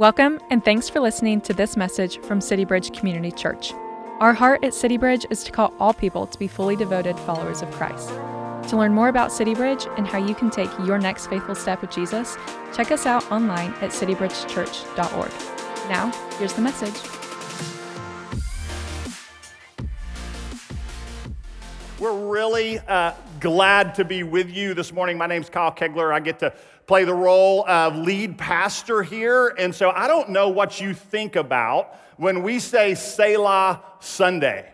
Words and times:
Welcome, 0.00 0.40
and 0.48 0.64
thanks 0.64 0.88
for 0.88 0.98
listening 0.98 1.42
to 1.42 1.52
this 1.52 1.76
message 1.76 2.20
from 2.20 2.40
City 2.40 2.64
Bridge 2.64 2.90
Community 2.98 3.30
Church. 3.30 3.74
Our 4.18 4.32
heart 4.32 4.64
at 4.64 4.72
City 4.72 4.96
Bridge 4.96 5.26
is 5.28 5.44
to 5.44 5.52
call 5.52 5.74
all 5.78 5.92
people 5.92 6.26
to 6.26 6.38
be 6.38 6.48
fully 6.48 6.74
devoted 6.74 7.18
followers 7.18 7.60
of 7.60 7.70
Christ. 7.72 8.08
To 8.70 8.78
learn 8.78 8.94
more 8.94 9.10
about 9.10 9.30
City 9.30 9.54
Bridge 9.54 9.86
and 9.98 10.06
how 10.06 10.16
you 10.16 10.34
can 10.34 10.48
take 10.48 10.70
your 10.86 10.98
next 10.98 11.26
faithful 11.26 11.54
step 11.54 11.82
with 11.82 11.90
Jesus, 11.90 12.38
check 12.74 12.90
us 12.90 13.04
out 13.04 13.30
online 13.30 13.74
at 13.82 13.90
citybridgechurch.org. 13.90 15.30
Now, 15.90 16.10
here's 16.38 16.54
the 16.54 16.62
message. 16.62 16.94
We're 21.98 22.30
really 22.30 22.78
uh, 22.78 23.12
glad 23.40 23.94
to 23.96 24.06
be 24.06 24.22
with 24.22 24.50
you 24.50 24.72
this 24.72 24.94
morning. 24.94 25.18
My 25.18 25.26
name's 25.26 25.50
Kyle 25.50 25.70
Kaigler. 25.70 26.14
I 26.14 26.20
get 26.20 26.38
to 26.38 26.54
play 26.90 27.04
the 27.04 27.14
role 27.14 27.64
of 27.68 27.96
lead 27.98 28.36
pastor 28.36 29.00
here. 29.00 29.54
And 29.56 29.72
so 29.72 29.90
I 29.90 30.08
don't 30.08 30.30
know 30.30 30.48
what 30.48 30.80
you 30.80 30.92
think 30.92 31.36
about 31.36 31.94
when 32.16 32.42
we 32.42 32.58
say 32.58 32.96
Selah 32.96 33.80
Sunday. 34.00 34.72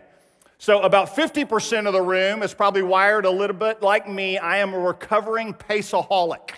So, 0.57 0.81
about 0.81 1.15
50% 1.15 1.85
of 1.85 1.93
the 1.93 2.01
room 2.01 2.41
is 2.41 2.55
probably 2.55 2.81
wired 2.81 3.25
a 3.25 3.29
little 3.29 3.55
bit 3.55 3.83
like 3.83 4.09
me. 4.09 4.39
I 4.39 4.57
am 4.57 4.73
a 4.73 4.79
recovering 4.79 5.53
paceaholic, 5.53 6.53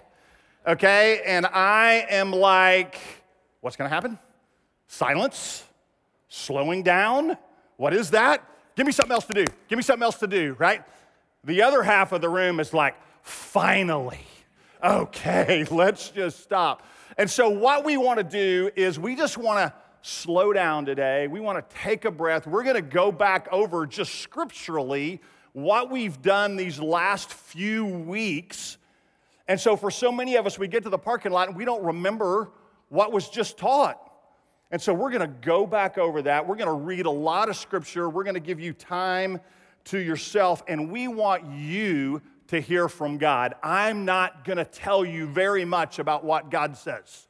okay? 0.66 1.24
And 1.26 1.46
I 1.46 2.06
am 2.10 2.32
like, 2.32 2.98
what's 3.60 3.76
gonna 3.76 3.90
happen? 3.90 4.18
Silence, 4.88 5.66
slowing 6.30 6.84
down. 6.84 7.38
What 7.76 7.94
is 7.94 8.12
that? 8.12 8.50
Give 8.78 8.86
me 8.86 8.94
something 8.94 9.14
else 9.14 9.26
to 9.26 9.34
do. 9.34 9.46
Give 9.68 9.76
me 9.76 9.84
something 9.84 10.04
else 10.04 10.20
to 10.20 10.28
do, 10.28 10.56
right? 10.58 10.84
The 11.44 11.64
other 11.64 11.84
half 11.84 12.14
of 12.14 12.22
the 12.22 12.30
room 12.30 12.62
is 12.62 12.74
like, 12.74 12.96
finally, 13.24 14.26
okay, 14.84 15.66
let's 15.72 16.10
just 16.10 16.42
stop. 16.42 16.86
And 17.18 17.30
so, 17.30 17.50
what 17.50 17.84
we 17.84 17.98
wanna 17.98 18.24
do 18.24 18.70
is 18.76 19.00
we 19.00 19.16
just 19.16 19.38
wanna 19.38 19.74
slow 20.02 20.54
down 20.54 20.86
today. 20.86 21.28
We 21.28 21.40
wanna 21.40 21.64
take 21.70 22.06
a 22.06 22.12
breath. 22.12 22.48
We're 22.48 22.64
gonna 22.64 22.82
go 22.82 23.12
back 23.12 23.48
over 23.52 23.86
just 23.86 24.16
scripturally 24.16 25.22
what 25.54 25.90
we've 25.90 26.22
done 26.22 26.56
these 26.56 26.80
last 26.80 27.34
few 27.34 27.86
weeks. 27.86 28.78
And 29.48 29.60
so, 29.60 29.76
for 29.76 29.92
so 29.92 30.12
many 30.12 30.36
of 30.36 30.46
us, 30.46 30.60
we 30.60 30.68
get 30.68 30.84
to 30.84 30.90
the 30.90 30.98
parking 30.98 31.32
lot 31.32 31.48
and 31.48 31.58
we 31.58 31.66
don't 31.66 31.84
remember 31.84 32.52
what 32.90 33.12
was 33.12 33.30
just 33.30 33.58
taught. 33.58 34.10
And 34.72 34.80
so 34.80 34.94
we're 34.94 35.10
going 35.10 35.22
to 35.22 35.28
go 35.28 35.66
back 35.66 35.98
over 35.98 36.22
that. 36.24 36.48
We're 36.48 36.56
going 36.56 36.68
to 36.68 36.86
read 36.86 37.06
a 37.08 37.12
lot 37.12 37.50
of 37.50 37.56
scripture. 37.56 38.08
We're 38.08 38.24
going 38.24 38.36
to 38.36 38.40
give 38.40 38.60
you 38.60 38.74
time 38.74 39.40
to 39.86 39.98
yourself, 39.98 40.62
and 40.68 40.92
we 40.92 41.08
want 41.08 41.46
you 41.46 42.22
to 42.50 42.60
hear 42.60 42.88
from 42.88 43.18
God. 43.18 43.56
I'm 43.64 44.06
not 44.06 44.44
going 44.46 44.58
to 44.58 44.66
tell 44.66 45.06
you 45.06 45.28
very 45.28 45.66
much 45.66 46.00
about 46.00 46.24
what 46.24 46.52
God 46.52 46.78
says. 46.78 47.28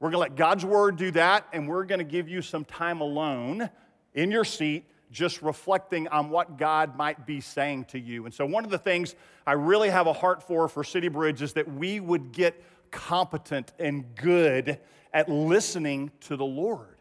We're 0.00 0.10
going 0.10 0.28
to 0.28 0.30
let 0.30 0.36
God's 0.36 0.64
word 0.64 0.96
do 0.96 1.10
that, 1.12 1.46
and 1.52 1.68
we're 1.68 1.84
going 1.84 1.98
to 1.98 2.04
give 2.04 2.28
you 2.28 2.42
some 2.42 2.64
time 2.64 3.00
alone 3.00 3.70
in 4.14 4.30
your 4.30 4.44
seat, 4.44 4.84
just 5.10 5.42
reflecting 5.42 6.08
on 6.08 6.30
what 6.30 6.58
God 6.58 6.96
might 6.96 7.26
be 7.26 7.40
saying 7.40 7.86
to 7.86 7.98
you. 7.98 8.24
And 8.26 8.34
so, 8.34 8.44
one 8.44 8.64
of 8.64 8.70
the 8.70 8.78
things 8.78 9.14
I 9.46 9.52
really 9.52 9.90
have 9.90 10.06
a 10.06 10.12
heart 10.12 10.42
for 10.42 10.68
for 10.68 10.84
City 10.84 11.08
Bridge 11.08 11.42
is 11.42 11.52
that 11.54 11.72
we 11.72 12.00
would 12.00 12.32
get 12.32 12.62
competent 12.90 13.72
and 13.78 14.14
good 14.14 14.78
at 15.12 15.28
listening 15.28 16.10
to 16.20 16.36
the 16.36 16.44
Lord, 16.44 16.96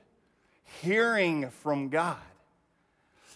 hearing 0.81 1.49
from 1.49 1.89
God. 1.89 2.17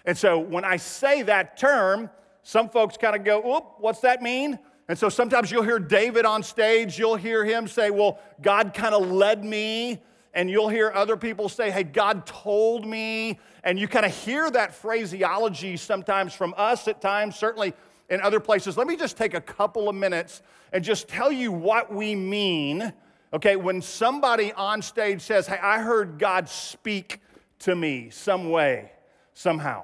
And 0.06 0.18
so 0.18 0.40
when 0.40 0.64
I 0.64 0.78
say 0.78 1.24
that 1.24 1.58
term, 1.58 2.10
some 2.48 2.70
folks 2.70 2.96
kind 2.96 3.14
of 3.14 3.26
go, 3.26 3.42
Whoop, 3.42 3.76
what's 3.80 4.00
that 4.00 4.22
mean? 4.22 4.58
And 4.88 4.98
so 4.98 5.10
sometimes 5.10 5.52
you'll 5.52 5.64
hear 5.64 5.80
David 5.80 6.26
on 6.26 6.44
stage, 6.44 6.98
you'll 6.98 7.18
hear 7.18 7.44
him 7.44 7.68
say, 7.68 7.90
Well, 7.90 8.20
God 8.42 8.74
kind 8.74 8.96
of 8.96 9.12
led 9.12 9.44
me. 9.44 10.02
And 10.34 10.50
you'll 10.50 10.70
hear 10.70 10.92
other 10.94 11.18
people 11.18 11.50
say, 11.50 11.72
Hey, 11.72 11.84
God 11.84 12.26
told 12.26 12.86
me. 12.88 13.38
And 13.64 13.78
you 13.78 13.88
kind 13.88 14.06
of 14.06 14.16
hear 14.16 14.50
that 14.52 14.74
phraseology 14.74 15.76
sometimes 15.76 16.34
from 16.34 16.54
us 16.56 16.88
at 16.88 17.02
times, 17.02 17.36
certainly 17.36 17.74
in 18.10 18.22
other 18.22 18.40
places. 18.40 18.78
Let 18.78 18.88
me 18.88 18.96
just 18.96 19.18
take 19.18 19.34
a 19.34 19.42
couple 19.42 19.90
of 19.90 19.96
minutes 19.96 20.42
and 20.72 20.84
just 20.84 21.10
tell 21.10 21.32
you 21.32 21.52
what 21.52 21.94
we 21.94 22.16
mean 22.16 22.94
Okay, 23.34 23.58
when 23.58 23.82
somebody 23.82 24.54
on 24.54 24.82
stage 24.82 25.22
says, 25.22 25.48
Hey, 25.48 25.60
I 25.62 25.80
heard 25.80 26.18
God 26.18 26.48
speak 26.48 27.20
to 27.60 27.76
me 27.76 28.10
some 28.10 28.50
way, 28.50 28.92
somehow. 29.34 29.84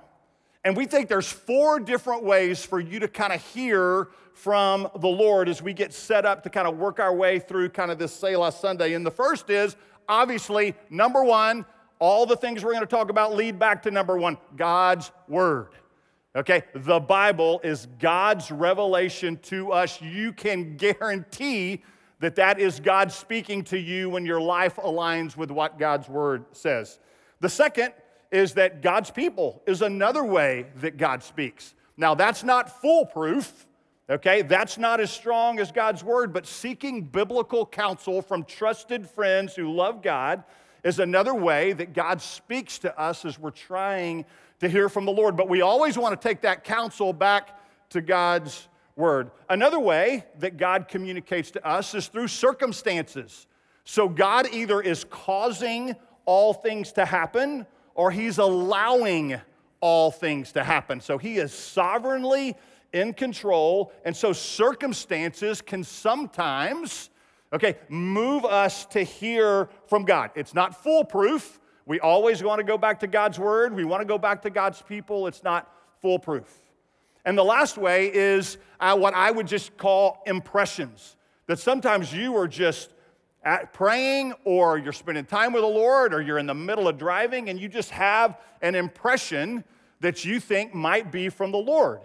And 0.66 0.78
we 0.78 0.86
think 0.86 1.10
there's 1.10 1.32
four 1.32 1.80
different 1.80 2.24
ways 2.24 2.64
for 2.66 2.80
you 2.80 3.00
to 3.00 3.08
kind 3.08 3.34
of 3.34 3.44
hear 3.54 4.10
from 4.34 4.88
the 5.00 5.08
Lord 5.08 5.50
as 5.50 5.62
we 5.62 5.74
get 5.74 5.94
set 5.94 6.26
up 6.26 6.44
to 6.44 6.50
kind 6.50 6.68
of 6.68 6.78
work 6.78 7.00
our 7.00 7.14
way 7.14 7.40
through 7.40 7.70
kind 7.70 7.92
of 7.92 8.00
this 8.00 8.14
Selah 8.14 8.52
Sunday. 8.52 8.94
And 8.94 9.06
the 9.06 9.12
first 9.12 9.50
is 9.50 9.76
obviously, 10.08 10.74
number 10.90 11.24
one, 11.24 11.66
all 12.00 12.26
the 12.26 12.36
things 12.36 12.64
we're 12.64 12.72
going 12.72 12.82
to 12.82 12.88
talk 12.88 13.10
about 13.10 13.36
lead 13.36 13.60
back 13.60 13.84
to 13.84 13.92
number 13.92 14.18
one 14.18 14.38
God's 14.56 15.12
Word. 15.28 15.70
Okay, 16.36 16.64
the 16.74 17.00
Bible 17.00 17.62
is 17.64 17.88
God's 18.00 18.50
revelation 18.50 19.38
to 19.44 19.72
us. 19.72 20.02
You 20.02 20.34
can 20.34 20.78
guarantee 20.78 21.84
that 22.22 22.36
that 22.38 22.60
is 22.60 22.80
God 22.80 23.12
speaking 23.12 23.64
to 23.66 23.78
you 23.78 24.10
when 24.10 24.26
your 24.26 24.42
life 24.42 24.78
aligns 24.78 25.38
with 25.38 25.52
what 25.52 25.78
God's 25.78 26.10
word 26.10 26.46
says. 26.54 26.98
The 27.40 27.50
second 27.50 27.94
is 28.34 28.56
that 28.56 28.82
God's 28.82 29.12
people 29.12 29.62
is 29.68 29.84
another 29.84 30.24
way 30.24 30.66
that 30.78 30.98
God 30.98 31.22
speaks. 31.22 31.76
Now, 31.96 32.16
that's 32.16 32.44
not 32.44 32.82
foolproof, 32.82 33.68
okay? 34.10 34.42
That's 34.42 34.80
not 34.80 35.00
as 35.00 35.12
strong 35.12 35.60
as 35.60 35.72
God's 35.72 36.04
word, 36.04 36.34
but 36.34 36.48
seeking 36.48 37.04
biblical 37.04 37.64
counsel 37.64 38.24
from 38.24 38.44
trusted 38.44 39.08
friends 39.08 39.56
who 39.56 39.72
love 39.72 40.02
God 40.02 40.44
is 40.84 40.98
another 40.98 41.36
way 41.36 41.74
that 41.74 41.94
God 41.94 42.22
speaks 42.22 42.80
to 42.80 43.00
us 43.00 43.24
as 43.24 43.38
we're 43.38 43.52
trying 43.52 44.26
to 44.60 44.68
hear 44.68 44.90
from 44.90 45.06
the 45.06 45.12
Lord. 45.12 45.38
But 45.38 45.48
we 45.48 45.62
always 45.62 45.96
want 45.96 46.20
to 46.20 46.28
take 46.28 46.42
that 46.42 46.64
counsel 46.64 47.14
back 47.14 47.60
to 47.92 48.02
God's 48.02 48.68
word. 48.96 49.30
Another 49.48 49.80
way 49.80 50.26
that 50.40 50.58
God 50.58 50.88
communicates 50.88 51.52
to 51.52 51.66
us 51.66 51.94
is 51.94 52.08
through 52.08 52.30
circumstances. 52.30 53.46
So 53.86 54.10
God 54.10 54.48
either 54.52 54.82
is 54.82 55.04
causing 55.04 55.96
all 56.26 56.54
things 56.54 56.94
to 56.94 57.06
happen 57.06 57.68
or 57.96 58.12
he's 58.12 58.38
allowing 58.38 59.40
all 59.80 60.12
things 60.12 60.54
to 60.54 60.64
happen. 60.64 61.02
So 61.02 61.18
he 61.18 61.38
is 61.38 61.54
sovereignly 61.54 62.56
in 62.94 63.14
control. 63.14 63.92
And 64.06 64.16
so 64.16 64.32
circumstances 64.32 65.62
can 65.62 65.84
sometimes, 65.84 67.10
okay, 67.52 67.78
move 67.90 68.46
us 68.46 68.86
to 68.88 69.04
hear 69.04 69.68
from 69.88 70.06
God. 70.06 70.32
It's 70.36 70.54
not 70.54 70.82
foolproof. 70.84 71.60
We 71.86 72.00
always 72.00 72.42
want 72.42 72.60
to 72.60 72.64
go 72.64 72.78
back 72.78 73.02
to 73.02 73.08
God's 73.08 73.38
word. 73.38 73.76
We 73.76 73.84
want 73.84 74.02
to 74.02 74.06
go 74.06 74.18
back 74.18 74.42
to 74.44 74.50
God's 74.50 74.82
people. 74.82 75.28
It's 75.28 75.44
not 75.44 75.70
foolproof. 76.02 76.50
And 77.26 77.38
the 77.38 77.44
last 77.44 77.78
way 77.78 78.14
is 78.14 78.58
uh, 78.80 78.98
what 78.98 79.14
I 79.14 79.32
would 79.32 79.48
just 79.48 79.76
call 79.78 80.22
impressions. 80.26 81.18
That 81.48 81.60
sometimes 81.60 82.14
you 82.14 82.38
are 82.38 82.48
just 82.48 82.94
praying 83.74 84.34
or 84.46 84.78
you're 84.78 84.94
spending 84.94 85.26
time 85.26 85.54
with 85.54 85.64
the 85.64 85.68
Lord 85.68 86.14
or 86.14 86.22
you're 86.22 86.38
in 86.38 86.46
the 86.46 86.54
middle 86.54 86.88
of 86.88 86.98
driving 86.98 87.50
and 87.50 87.60
you 87.60 87.68
just 87.68 87.92
have 87.92 88.40
an 88.62 88.76
impression 88.76 89.64
that 90.00 90.24
you 90.26 90.40
think 90.40 90.74
might 90.74 91.12
be 91.12 91.30
from 91.30 91.52
the 91.52 91.58
Lord. 91.58 92.02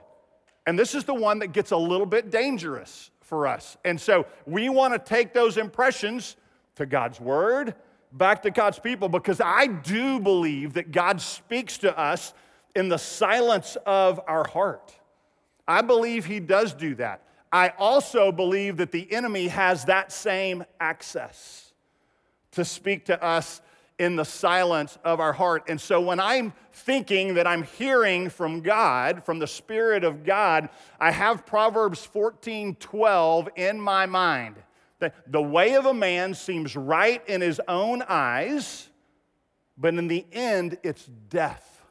And 0.67 0.79
this 0.79 0.95
is 0.95 1.05
the 1.05 1.15
one 1.15 1.39
that 1.39 1.49
gets 1.49 1.71
a 1.71 1.77
little 1.77 2.07
bit 2.07 2.31
dangerous 2.31 3.11
for 3.23 3.47
us. 3.47 3.77
And 3.85 4.01
so 4.01 4.27
we 4.47 4.69
want 4.69 4.95
to 4.95 4.99
take 4.99 5.33
those 5.33 5.57
impressions 5.57 6.37
to 6.77 6.87
God's 6.87 7.21
Word, 7.21 7.75
back 8.13 8.43
to 8.43 8.51
God's 8.51 8.79
people, 8.79 9.09
because 9.09 9.41
I 9.41 9.67
do 9.67 10.21
believe 10.21 10.75
that 10.75 10.93
God 10.93 11.21
speaks 11.21 11.79
to 11.79 11.97
us 11.99 12.33
in 12.75 12.89
the 12.89 12.99
silence 12.99 13.77
of 13.87 14.21
our 14.27 14.47
heart. 14.47 14.95
I 15.67 15.83
believe 15.83 16.25
he 16.25 16.41
does 16.41 16.73
do 16.73 16.95
that. 16.97 17.23
I 17.53 17.71
also 17.79 18.31
believe 18.31 18.77
that 18.79 18.93
the 18.93 19.11
enemy 19.13 19.49
has 19.49 19.87
that 19.87 20.13
same 20.13 20.65
access 20.81 21.73
to 22.53 22.65
speak 22.65 23.07
to 23.07 23.23
us 23.23 23.61
in 23.99 24.17
the 24.17 24.25
silence 24.25 24.97
of 25.05 25.19
our 25.19 25.33
heart. 25.33 25.65
And 25.69 25.81
so 25.81 26.01
when 26.01 26.21
I'm 26.21 26.53
thinking 26.73 27.35
that 27.35 27.47
I'm 27.47 27.65
hearing 27.65 28.31
from 28.31 28.61
God, 28.61 29.25
from 29.25 29.39
the 29.39 29.47
Spirit 29.47 30.05
of 30.05 30.25
God, 30.25 30.69
I 31.01 31.11
have 31.11 31.45
Proverbs 31.47 32.05
14 32.05 32.77
12 32.77 33.49
in 33.57 33.81
my 33.81 34.07
mind. 34.07 34.57
The, 35.01 35.13
the 35.27 35.43
way 35.43 35.75
of 35.75 35.87
a 35.87 35.95
man 35.95 36.35
seems 36.35 36.77
right 36.77 37.27
in 37.29 37.41
his 37.41 37.61
own 37.69 38.03
eyes, 38.09 38.89
but 39.77 39.95
in 39.95 40.09
the 40.09 40.27
end, 40.33 40.79
it's 40.83 41.07
death. 41.29 41.85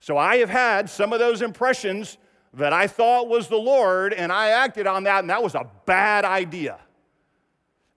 So 0.00 0.18
I 0.18 0.36
have 0.38 0.50
had 0.50 0.90
some 0.90 1.12
of 1.12 1.18
those 1.18 1.42
impressions 1.42 2.18
that 2.56 2.72
I 2.72 2.86
thought 2.86 3.28
was 3.28 3.48
the 3.48 3.56
Lord, 3.56 4.12
and 4.12 4.32
I 4.32 4.50
acted 4.50 4.86
on 4.86 5.04
that, 5.04 5.20
and 5.20 5.30
that 5.30 5.42
was 5.42 5.54
a 5.54 5.68
bad 5.86 6.24
idea. 6.24 6.78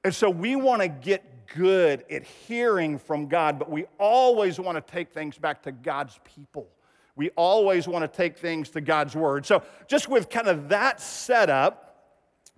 And 0.03 0.13
so 0.13 0.29
we 0.29 0.55
want 0.55 0.81
to 0.81 0.87
get 0.87 1.47
good 1.55 2.03
at 2.09 2.23
hearing 2.23 2.97
from 2.97 3.27
God, 3.27 3.59
but 3.59 3.69
we 3.69 3.85
always 3.99 4.59
want 4.59 4.75
to 4.75 4.91
take 4.91 5.09
things 5.09 5.37
back 5.37 5.63
to 5.63 5.71
God's 5.71 6.19
people. 6.23 6.67
We 7.15 7.29
always 7.31 7.87
want 7.87 8.03
to 8.03 8.07
take 8.07 8.37
things 8.37 8.69
to 8.71 8.81
God's 8.81 9.15
word. 9.15 9.45
So, 9.45 9.63
just 9.87 10.07
with 10.07 10.29
kind 10.29 10.47
of 10.47 10.69
that 10.69 11.01
setup, 11.01 11.87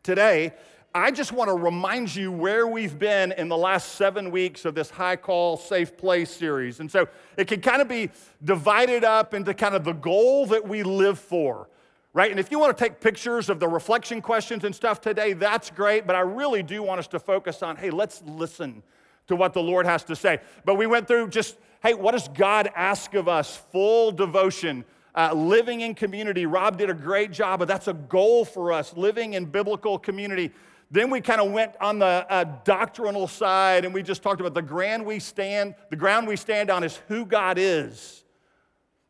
today, 0.03 0.53
I 0.93 1.11
just 1.11 1.31
want 1.31 1.49
to 1.49 1.53
remind 1.53 2.15
you 2.15 2.31
where 2.31 2.65
we've 2.65 2.97
been 2.97 3.31
in 3.33 3.47
the 3.47 3.57
last 3.57 3.93
seven 3.93 4.31
weeks 4.31 4.65
of 4.65 4.73
this 4.73 4.89
High 4.89 5.17
Call 5.17 5.55
Safe 5.55 5.95
Place 5.95 6.31
series. 6.31 6.79
And 6.79 6.91
so 6.91 7.07
it 7.37 7.47
can 7.47 7.61
kind 7.61 7.81
of 7.81 7.87
be 7.87 8.09
divided 8.43 9.03
up 9.03 9.35
into 9.35 9.53
kind 9.53 9.75
of 9.75 9.83
the 9.83 9.93
goal 9.93 10.47
that 10.47 10.67
we 10.67 10.81
live 10.81 11.19
for, 11.19 11.69
right? 12.13 12.31
And 12.31 12.39
if 12.39 12.51
you 12.51 12.59
want 12.59 12.75
to 12.75 12.83
take 12.83 13.00
pictures 13.00 13.50
of 13.50 13.59
the 13.59 13.67
reflection 13.67 14.21
questions 14.21 14.63
and 14.63 14.73
stuff 14.73 15.01
today, 15.01 15.33
that's 15.33 15.69
great. 15.69 16.07
But 16.07 16.15
I 16.15 16.21
really 16.21 16.63
do 16.63 16.81
want 16.83 17.00
us 17.00 17.07
to 17.07 17.19
focus 17.19 17.61
on 17.63 17.75
hey, 17.75 17.89
let's 17.89 18.21
listen 18.25 18.83
to 19.27 19.35
what 19.35 19.53
the 19.53 19.61
Lord 19.61 19.85
has 19.85 20.03
to 20.06 20.15
say. 20.15 20.39
But 20.65 20.75
we 20.75 20.88
went 20.88 21.07
through 21.07 21.29
just 21.29 21.57
hey, 21.81 21.94
what 21.94 22.11
does 22.11 22.27
God 22.27 22.69
ask 22.75 23.13
of 23.13 23.27
us? 23.27 23.57
Full 23.71 24.11
devotion. 24.11 24.85
Uh, 25.15 25.33
living 25.33 25.81
in 25.81 25.95
community. 25.95 26.45
Rob 26.45 26.77
did 26.77 26.89
a 26.89 26.94
great 26.94 27.31
job, 27.31 27.59
but 27.59 27.67
that's 27.67 27.88
a 27.88 27.94
goal 27.94 28.45
for 28.45 28.71
us, 28.71 28.95
living 28.95 29.33
in 29.33 29.45
biblical 29.45 29.97
community. 29.97 30.51
Then 30.91 31.09
we 31.09 31.19
kind 31.19 31.41
of 31.41 31.51
went 31.51 31.73
on 31.81 32.00
the 32.00 32.25
uh, 32.29 32.45
doctrinal 32.63 33.27
side 33.27 33.85
and 33.85 33.94
we 33.94 34.03
just 34.03 34.21
talked 34.23 34.39
about 34.39 34.53
the 34.53 34.61
ground 34.61 35.06
we 35.06 35.19
stand, 35.19 35.75
the 35.89 35.95
ground 35.95 36.27
we 36.27 36.35
stand 36.35 36.69
on 36.69 36.83
is 36.83 37.00
who 37.07 37.25
God 37.25 37.57
is, 37.57 38.23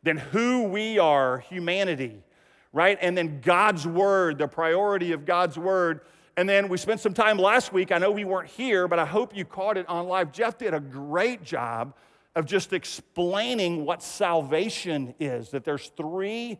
then 0.03 0.17
who 0.17 0.63
we 0.63 0.99
are, 0.99 1.39
humanity, 1.39 2.23
right? 2.71 2.97
And 3.01 3.17
then 3.17 3.41
God's 3.41 3.87
word, 3.87 4.37
the 4.37 4.47
priority 4.47 5.11
of 5.11 5.25
God's 5.25 5.57
word. 5.57 6.01
And 6.37 6.47
then 6.47 6.69
we 6.69 6.77
spent 6.77 6.99
some 7.01 7.13
time 7.13 7.37
last 7.37 7.73
week. 7.73 7.91
I 7.91 7.97
know 7.97 8.11
we 8.11 8.25
weren't 8.25 8.49
here, 8.49 8.87
but 8.87 8.99
I 8.99 9.05
hope 9.05 9.35
you 9.35 9.45
caught 9.45 9.77
it 9.77 9.87
on 9.89 10.07
live. 10.07 10.31
Jeff 10.31 10.57
did 10.57 10.73
a 10.73 10.79
great 10.79 11.43
job 11.43 11.95
of 12.35 12.45
just 12.45 12.71
explaining 12.73 13.85
what 13.85 14.01
salvation 14.01 15.13
is, 15.19 15.49
that 15.49 15.63
there's 15.65 15.91
three 15.97 16.59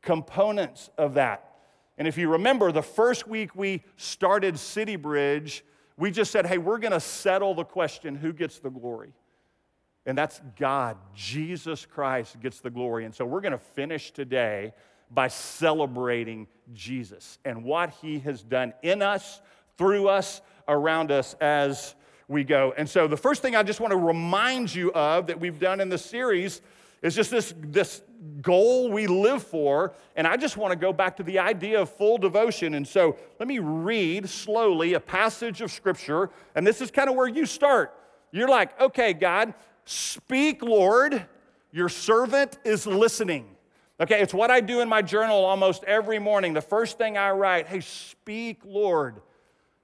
components 0.00 0.90
of 0.98 1.14
that. 1.14 1.48
And 1.98 2.08
if 2.08 2.18
you 2.18 2.30
remember, 2.30 2.72
the 2.72 2.82
first 2.82 3.28
week 3.28 3.54
we 3.54 3.84
started 3.96 4.58
City 4.58 4.96
Bridge, 4.96 5.64
we 5.96 6.10
just 6.10 6.32
said, 6.32 6.46
hey, 6.46 6.58
we're 6.58 6.78
going 6.78 6.92
to 6.92 7.00
settle 7.00 7.54
the 7.54 7.64
question 7.64 8.16
who 8.16 8.32
gets 8.32 8.58
the 8.58 8.70
glory? 8.70 9.12
And 10.06 10.18
that's 10.18 10.40
God. 10.58 10.96
Jesus 11.14 11.86
Christ 11.86 12.40
gets 12.40 12.60
the 12.60 12.70
glory. 12.70 13.04
And 13.04 13.14
so 13.14 13.24
we're 13.24 13.40
going 13.40 13.52
to 13.52 13.58
finish 13.58 14.10
today 14.10 14.72
by 15.12 15.28
celebrating 15.28 16.46
Jesus 16.72 17.38
and 17.44 17.64
what 17.64 17.90
he 18.00 18.18
has 18.20 18.42
done 18.42 18.72
in 18.82 19.02
us, 19.02 19.40
through 19.76 20.08
us, 20.08 20.40
around 20.68 21.10
us 21.10 21.34
as 21.40 21.94
we 22.28 22.44
go. 22.44 22.72
And 22.76 22.88
so 22.88 23.06
the 23.06 23.16
first 23.16 23.42
thing 23.42 23.54
I 23.54 23.62
just 23.62 23.80
want 23.80 23.90
to 23.90 23.98
remind 23.98 24.74
you 24.74 24.92
of 24.92 25.26
that 25.26 25.38
we've 25.38 25.58
done 25.58 25.80
in 25.80 25.88
the 25.88 25.98
series 25.98 26.60
is 27.02 27.14
just 27.14 27.30
this, 27.30 27.52
this 27.58 28.02
goal 28.40 28.90
we 28.90 29.06
live 29.06 29.42
for. 29.42 29.92
And 30.16 30.26
I 30.26 30.36
just 30.36 30.56
want 30.56 30.72
to 30.72 30.78
go 30.78 30.92
back 30.92 31.16
to 31.16 31.22
the 31.22 31.38
idea 31.40 31.80
of 31.80 31.90
full 31.90 32.16
devotion. 32.16 32.74
And 32.74 32.86
so 32.86 33.16
let 33.38 33.48
me 33.48 33.58
read 33.58 34.28
slowly 34.28 34.94
a 34.94 35.00
passage 35.00 35.60
of 35.60 35.70
scripture. 35.70 36.30
And 36.54 36.66
this 36.66 36.80
is 36.80 36.90
kind 36.90 37.10
of 37.10 37.16
where 37.16 37.28
you 37.28 37.44
start. 37.44 37.94
You're 38.30 38.48
like, 38.48 38.80
okay, 38.80 39.12
God, 39.12 39.52
speak, 39.84 40.62
Lord. 40.62 41.26
Your 41.72 41.88
servant 41.88 42.58
is 42.64 42.86
listening. 42.86 43.51
Okay, 44.02 44.20
it's 44.20 44.34
what 44.34 44.50
I 44.50 44.60
do 44.60 44.80
in 44.80 44.88
my 44.88 45.00
journal 45.00 45.44
almost 45.44 45.84
every 45.84 46.18
morning. 46.18 46.54
The 46.54 46.60
first 46.60 46.98
thing 46.98 47.16
I 47.16 47.30
write, 47.30 47.68
hey, 47.68 47.78
speak, 47.78 48.58
Lord. 48.64 49.22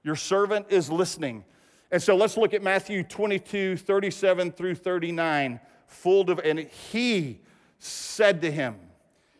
Your 0.03 0.17
servant 0.17 0.65
is 0.67 0.89
listening. 0.89 1.45
And 1.89 2.03
so 2.03 2.17
let's 2.17 2.35
look 2.35 2.53
at 2.53 2.61
Matthew 2.61 3.03
22, 3.03 3.77
37 3.77 4.51
through 4.51 4.75
39. 4.75 5.61
Full 5.85 6.25
dev- 6.25 6.41
and 6.43 6.59
he 6.59 7.39
said 7.77 8.41
to 8.41 8.51
him, 8.51 8.75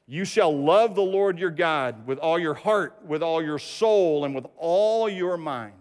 You 0.07 0.23
shall 0.23 0.57
love 0.57 0.95
the 0.95 1.01
Lord 1.01 1.39
your 1.39 1.51
God 1.51 2.07
with 2.07 2.17
all 2.17 2.39
your 2.39 2.53
heart, 2.53 3.01
with 3.05 3.21
all 3.21 3.43
your 3.43 3.59
soul, 3.59 4.23
and 4.23 4.33
with 4.33 4.45
all 4.55 5.09
your 5.09 5.35
mind. 5.35 5.73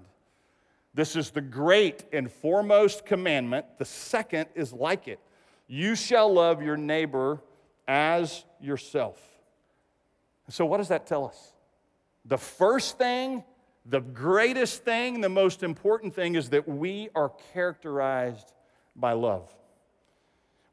This 0.92 1.14
is 1.14 1.30
the 1.30 1.40
great 1.40 2.02
and 2.12 2.32
foremost 2.32 3.06
commandment. 3.06 3.64
The 3.78 3.84
second 3.84 4.46
is 4.56 4.72
like 4.72 5.06
it 5.06 5.20
you 5.68 5.94
shall 5.94 6.32
love 6.32 6.62
your 6.62 6.76
neighbor 6.76 7.40
as 7.88 8.44
yourself. 8.61 9.19
So, 10.50 10.64
what 10.64 10.76
does 10.76 10.88
that 10.88 11.06
tell 11.06 11.26
us? 11.26 11.52
The 12.26 12.38
first 12.38 12.99
thing, 12.99 13.43
the 13.87 14.00
greatest 14.00 14.85
thing, 14.85 15.20
the 15.20 15.29
most 15.29 15.62
important 15.62 16.14
thing 16.14 16.35
is 16.35 16.50
that 16.50 16.69
we 16.69 17.08
are 17.14 17.32
characterized 17.52 18.52
by 18.94 19.12
love. 19.12 19.50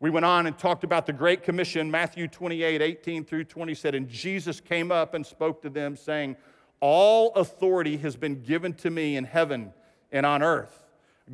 We 0.01 0.09
went 0.09 0.25
on 0.25 0.45
and 0.45 0.57
talked 0.57 0.83
about 0.83 1.05
the 1.05 1.13
Great 1.13 1.41
Commission, 1.41 1.89
Matthew 1.89 2.27
28 2.27 2.81
18 2.81 3.23
through 3.23 3.45
20 3.45 3.73
said, 3.73 3.95
And 3.95 4.09
Jesus 4.09 4.59
came 4.59 4.91
up 4.91 5.13
and 5.13 5.25
spoke 5.25 5.61
to 5.61 5.69
them, 5.69 5.95
saying, 5.95 6.35
All 6.81 7.31
authority 7.33 7.97
has 7.97 8.17
been 8.17 8.41
given 8.41 8.73
to 8.75 8.89
me 8.89 9.15
in 9.15 9.23
heaven 9.23 9.73
and 10.11 10.25
on 10.25 10.43
earth. 10.43 10.83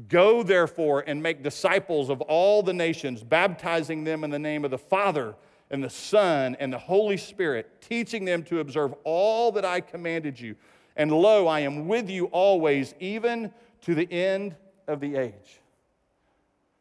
Go 0.07 0.41
therefore 0.41 1.03
and 1.05 1.21
make 1.21 1.43
disciples 1.43 2.09
of 2.09 2.21
all 2.21 2.63
the 2.63 2.73
nations, 2.73 3.23
baptizing 3.23 4.03
them 4.03 4.23
in 4.23 4.29
the 4.29 4.39
name 4.39 4.63
of 4.63 4.71
the 4.71 4.77
Father 4.77 5.35
and 5.71 5.83
the 5.83 5.89
Son 5.89 6.55
and 6.59 6.71
the 6.71 6.77
Holy 6.77 7.17
Spirit, 7.17 7.81
teaching 7.81 8.25
them 8.25 8.43
to 8.43 8.59
observe 8.59 8.93
all 9.03 9.51
that 9.53 9.65
I 9.65 9.79
commanded 9.81 10.39
you. 10.39 10.55
And 10.97 11.11
lo, 11.11 11.47
I 11.47 11.61
am 11.61 11.87
with 11.87 12.09
you 12.09 12.25
always, 12.25 12.93
even 12.99 13.51
to 13.81 13.95
the 13.95 14.11
end 14.11 14.55
of 14.87 14.99
the 14.99 15.15
age. 15.15 15.61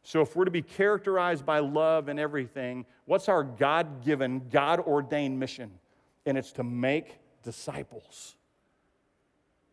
So, 0.03 0.21
if 0.21 0.35
we're 0.35 0.45
to 0.45 0.51
be 0.51 0.63
characterized 0.63 1.47
by 1.47 1.61
love 1.61 2.09
and 2.09 2.19
everything, 2.19 2.85
what's 3.05 3.29
our 3.29 3.45
God 3.45 4.05
given, 4.05 4.49
God 4.51 4.81
ordained 4.81 5.39
mission? 5.39 5.71
And 6.27 6.37
it's 6.37 6.53
to 6.53 6.65
make 6.65 7.19
disciples. 7.43 8.35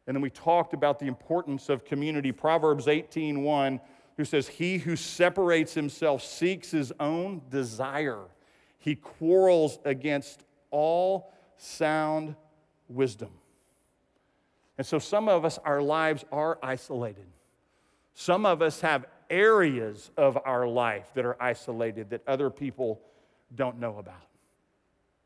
And 0.06 0.16
then 0.16 0.22
we 0.22 0.30
talked 0.30 0.74
about 0.74 1.00
the 1.00 1.08
importance 1.08 1.70
of 1.70 1.84
community. 1.84 2.32
Proverbs 2.32 2.86
18:1, 2.86 3.80
who 4.16 4.26
says, 4.26 4.48
He 4.48 4.78
who 4.78 4.96
separates 4.96 5.74
himself 5.74 6.24
seeks 6.24 6.70
his 6.70 6.94
own 7.00 7.42
desire. 7.50 8.26
He 8.78 8.96
quarrels 8.96 9.80
against 9.86 10.44
all 10.72 11.34
sound 11.58 12.36
wisdom. 12.88 13.30
And 14.78 14.86
so 14.86 15.00
some 15.00 15.28
of 15.28 15.44
us, 15.44 15.58
our 15.66 15.82
lives 15.82 16.24
are 16.32 16.60
isolated. 16.62 17.26
Some 18.14 18.46
of 18.46 18.62
us 18.62 18.82
have 18.82 19.06
areas 19.30 20.12
of 20.18 20.38
our 20.46 20.68
life 20.68 21.12
that 21.16 21.26
are 21.26 21.42
isolated 21.42 22.12
that 22.12 22.22
other 22.28 22.50
people 22.50 23.02
don't 23.56 23.80
know 23.80 23.98
about. 23.98 24.16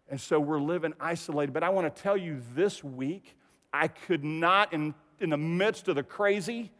And 0.09 0.19
so 0.19 0.39
we're 0.39 0.59
living 0.59 0.93
isolated. 0.99 1.53
But 1.53 1.63
I 1.63 1.69
want 1.69 1.93
to 1.93 2.01
tell 2.01 2.17
you 2.17 2.41
this 2.53 2.83
week, 2.83 3.35
I 3.73 3.87
could 3.87 4.23
not, 4.23 4.73
in, 4.73 4.93
in 5.19 5.29
the 5.29 5.37
midst 5.37 5.87
of 5.87 5.95
the 5.95 6.03
crazy, 6.03 6.71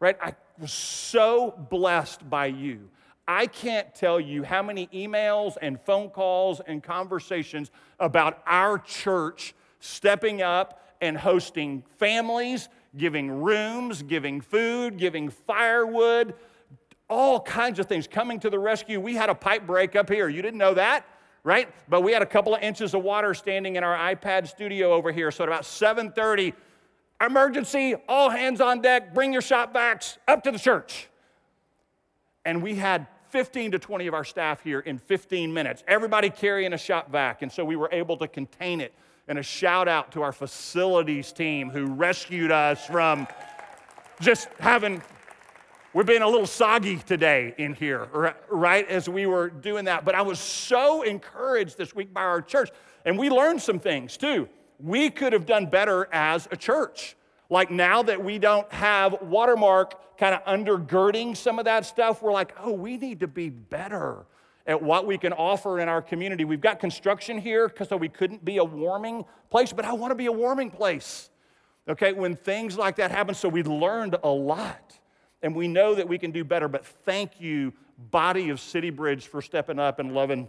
right? 0.00 0.16
I 0.22 0.34
was 0.58 0.72
so 0.72 1.54
blessed 1.70 2.28
by 2.28 2.46
you. 2.46 2.88
I 3.30 3.46
can't 3.46 3.94
tell 3.94 4.18
you 4.18 4.42
how 4.42 4.62
many 4.62 4.86
emails 4.86 5.58
and 5.60 5.78
phone 5.78 6.08
calls 6.08 6.62
and 6.66 6.82
conversations 6.82 7.70
about 8.00 8.42
our 8.46 8.78
church 8.78 9.54
stepping 9.80 10.40
up 10.40 10.82
and 11.02 11.14
hosting 11.16 11.84
families, 11.98 12.70
giving 12.96 13.30
rooms, 13.30 14.02
giving 14.02 14.40
food, 14.40 14.96
giving 14.96 15.28
firewood, 15.28 16.34
all 17.10 17.38
kinds 17.38 17.78
of 17.78 17.84
things 17.84 18.06
coming 18.06 18.40
to 18.40 18.48
the 18.48 18.58
rescue. 18.58 18.98
We 18.98 19.14
had 19.14 19.28
a 19.28 19.34
pipe 19.34 19.66
break 19.66 19.94
up 19.94 20.08
here. 20.08 20.30
You 20.30 20.40
didn't 20.40 20.58
know 20.58 20.72
that, 20.74 21.04
right? 21.44 21.68
But 21.86 22.00
we 22.00 22.12
had 22.12 22.22
a 22.22 22.26
couple 22.26 22.54
of 22.54 22.62
inches 22.62 22.94
of 22.94 23.02
water 23.02 23.34
standing 23.34 23.76
in 23.76 23.84
our 23.84 24.14
iPad 24.14 24.48
studio 24.48 24.92
over 24.94 25.12
here. 25.12 25.30
So 25.30 25.44
at 25.44 25.50
about 25.50 25.66
7:30, 25.66 26.54
emergency, 27.20 27.94
all 28.08 28.30
hands 28.30 28.62
on 28.62 28.80
deck, 28.80 29.12
bring 29.12 29.34
your 29.34 29.42
shop 29.42 29.74
vacs 29.74 30.16
up 30.26 30.42
to 30.44 30.50
the 30.50 30.58
church. 30.58 31.08
And 32.46 32.62
we 32.62 32.76
had 32.76 33.06
15 33.30 33.72
to 33.72 33.78
20 33.78 34.06
of 34.06 34.14
our 34.14 34.24
staff 34.24 34.62
here 34.62 34.80
in 34.80 34.98
15 34.98 35.52
minutes, 35.52 35.84
everybody 35.86 36.30
carrying 36.30 36.72
a 36.72 36.78
shop 36.78 37.10
vac. 37.10 37.42
And 37.42 37.50
so 37.52 37.64
we 37.64 37.76
were 37.76 37.88
able 37.92 38.16
to 38.18 38.28
contain 38.28 38.80
it. 38.80 38.94
And 39.28 39.38
a 39.38 39.42
shout 39.42 39.88
out 39.88 40.12
to 40.12 40.22
our 40.22 40.32
facilities 40.32 41.32
team 41.32 41.68
who 41.68 41.86
rescued 41.86 42.50
us 42.50 42.86
from 42.86 43.26
just 44.20 44.48
having 44.58 45.02
we're 45.94 46.04
being 46.04 46.22
a 46.22 46.28
little 46.28 46.46
soggy 46.46 46.98
today 46.98 47.54
in 47.56 47.72
here, 47.72 48.34
right, 48.50 48.86
as 48.88 49.08
we 49.08 49.26
were 49.26 49.48
doing 49.48 49.86
that. 49.86 50.04
But 50.04 50.14
I 50.14 50.22
was 50.22 50.38
so 50.38 51.02
encouraged 51.02 51.78
this 51.78 51.94
week 51.94 52.12
by 52.12 52.20
our 52.20 52.42
church. 52.42 52.70
And 53.06 53.18
we 53.18 53.30
learned 53.30 53.62
some 53.62 53.78
things 53.78 54.16
too. 54.18 54.48
We 54.78 55.08
could 55.08 55.32
have 55.32 55.46
done 55.46 55.66
better 55.66 56.06
as 56.12 56.46
a 56.50 56.56
church. 56.56 57.16
Like 57.48 57.70
now 57.70 58.02
that 58.02 58.22
we 58.22 58.38
don't 58.38 58.70
have 58.70 59.22
Watermark 59.22 59.98
kind 60.18 60.34
of 60.34 60.44
undergirding 60.44 61.36
some 61.36 61.58
of 61.58 61.64
that 61.64 61.86
stuff, 61.86 62.22
we're 62.22 62.32
like, 62.32 62.54
oh, 62.60 62.72
we 62.72 62.96
need 62.96 63.20
to 63.20 63.28
be 63.28 63.48
better 63.48 64.26
at 64.66 64.82
what 64.82 65.06
we 65.06 65.16
can 65.16 65.32
offer 65.32 65.80
in 65.80 65.88
our 65.88 66.02
community. 66.02 66.44
We've 66.44 66.60
got 66.60 66.80
construction 66.80 67.38
here 67.38 67.72
so 67.88 67.96
we 67.96 68.08
couldn't 68.08 68.44
be 68.44 68.58
a 68.58 68.64
warming 68.64 69.24
place, 69.48 69.72
but 69.72 69.84
I 69.84 69.92
want 69.92 70.10
to 70.10 70.14
be 70.16 70.26
a 70.26 70.32
warming 70.32 70.70
place. 70.70 71.30
Okay, 71.88 72.12
when 72.12 72.36
things 72.36 72.76
like 72.76 72.96
that 72.96 73.10
happen, 73.10 73.34
so 73.34 73.48
we 73.48 73.62
learned 73.62 74.16
a 74.22 74.28
lot 74.28 74.98
and 75.40 75.54
we 75.54 75.68
know 75.68 75.94
that 75.94 76.06
we 76.06 76.18
can 76.18 76.32
do 76.32 76.44
better, 76.44 76.68
but 76.68 76.84
thank 76.84 77.40
you, 77.40 77.72
body 78.10 78.50
of 78.50 78.60
City 78.60 78.90
Bridge, 78.90 79.28
for 79.28 79.40
stepping 79.40 79.78
up 79.78 80.00
and 80.00 80.12
loving 80.12 80.48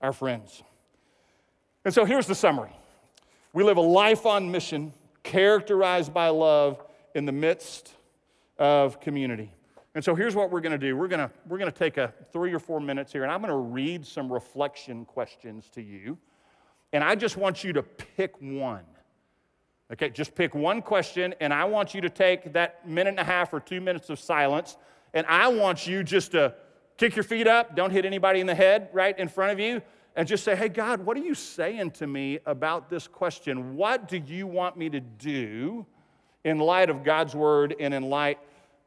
our 0.00 0.12
friends. 0.12 0.62
And 1.84 1.94
so 1.94 2.04
here's 2.04 2.26
the 2.26 2.34
summary 2.34 2.72
we 3.52 3.62
live 3.62 3.76
a 3.76 3.82
life 3.82 4.26
on 4.26 4.50
mission 4.50 4.92
characterized 5.22 6.12
by 6.12 6.28
love, 6.28 6.82
in 7.14 7.26
the 7.26 7.32
midst 7.32 7.92
of 8.60 9.00
community. 9.00 9.50
And 9.94 10.04
so 10.04 10.14
here's 10.14 10.36
what 10.36 10.52
we're 10.52 10.60
going 10.60 10.78
to 10.78 10.78
do. 10.78 10.96
We're 10.96 11.08
going 11.08 11.26
to 11.26 11.30
we're 11.48 11.58
going 11.58 11.72
to 11.72 11.76
take 11.76 11.96
a 11.96 12.14
3 12.32 12.52
or 12.52 12.60
4 12.60 12.78
minutes 12.78 13.10
here 13.10 13.24
and 13.24 13.32
I'm 13.32 13.40
going 13.40 13.50
to 13.50 13.56
read 13.56 14.06
some 14.06 14.32
reflection 14.32 15.04
questions 15.04 15.68
to 15.70 15.82
you. 15.82 16.16
And 16.92 17.02
I 17.02 17.16
just 17.16 17.36
want 17.36 17.64
you 17.64 17.72
to 17.72 17.82
pick 17.82 18.40
one. 18.40 18.84
Okay, 19.92 20.10
just 20.10 20.36
pick 20.36 20.54
one 20.54 20.82
question 20.82 21.34
and 21.40 21.52
I 21.52 21.64
want 21.64 21.94
you 21.94 22.00
to 22.02 22.10
take 22.10 22.52
that 22.52 22.86
minute 22.86 23.10
and 23.10 23.18
a 23.18 23.24
half 23.24 23.52
or 23.52 23.58
2 23.58 23.80
minutes 23.80 24.10
of 24.10 24.20
silence 24.20 24.76
and 25.12 25.26
I 25.26 25.48
want 25.48 25.88
you 25.88 26.04
just 26.04 26.32
to 26.32 26.54
kick 26.96 27.16
your 27.16 27.24
feet 27.24 27.48
up, 27.48 27.74
don't 27.74 27.90
hit 27.90 28.04
anybody 28.04 28.38
in 28.38 28.46
the 28.46 28.54
head 28.54 28.90
right 28.92 29.18
in 29.18 29.26
front 29.26 29.50
of 29.50 29.58
you 29.58 29.82
and 30.14 30.28
just 30.28 30.44
say, 30.44 30.54
"Hey 30.54 30.68
God, 30.68 31.00
what 31.00 31.16
are 31.16 31.20
you 31.20 31.34
saying 31.34 31.92
to 31.92 32.06
me 32.06 32.38
about 32.46 32.90
this 32.90 33.08
question? 33.08 33.74
What 33.74 34.06
do 34.06 34.18
you 34.18 34.46
want 34.46 34.76
me 34.76 34.90
to 34.90 35.00
do 35.00 35.86
in 36.44 36.58
light 36.58 36.90
of 36.90 37.02
God's 37.02 37.34
word 37.34 37.74
and 37.80 37.92
in 37.92 38.04
light 38.04 38.38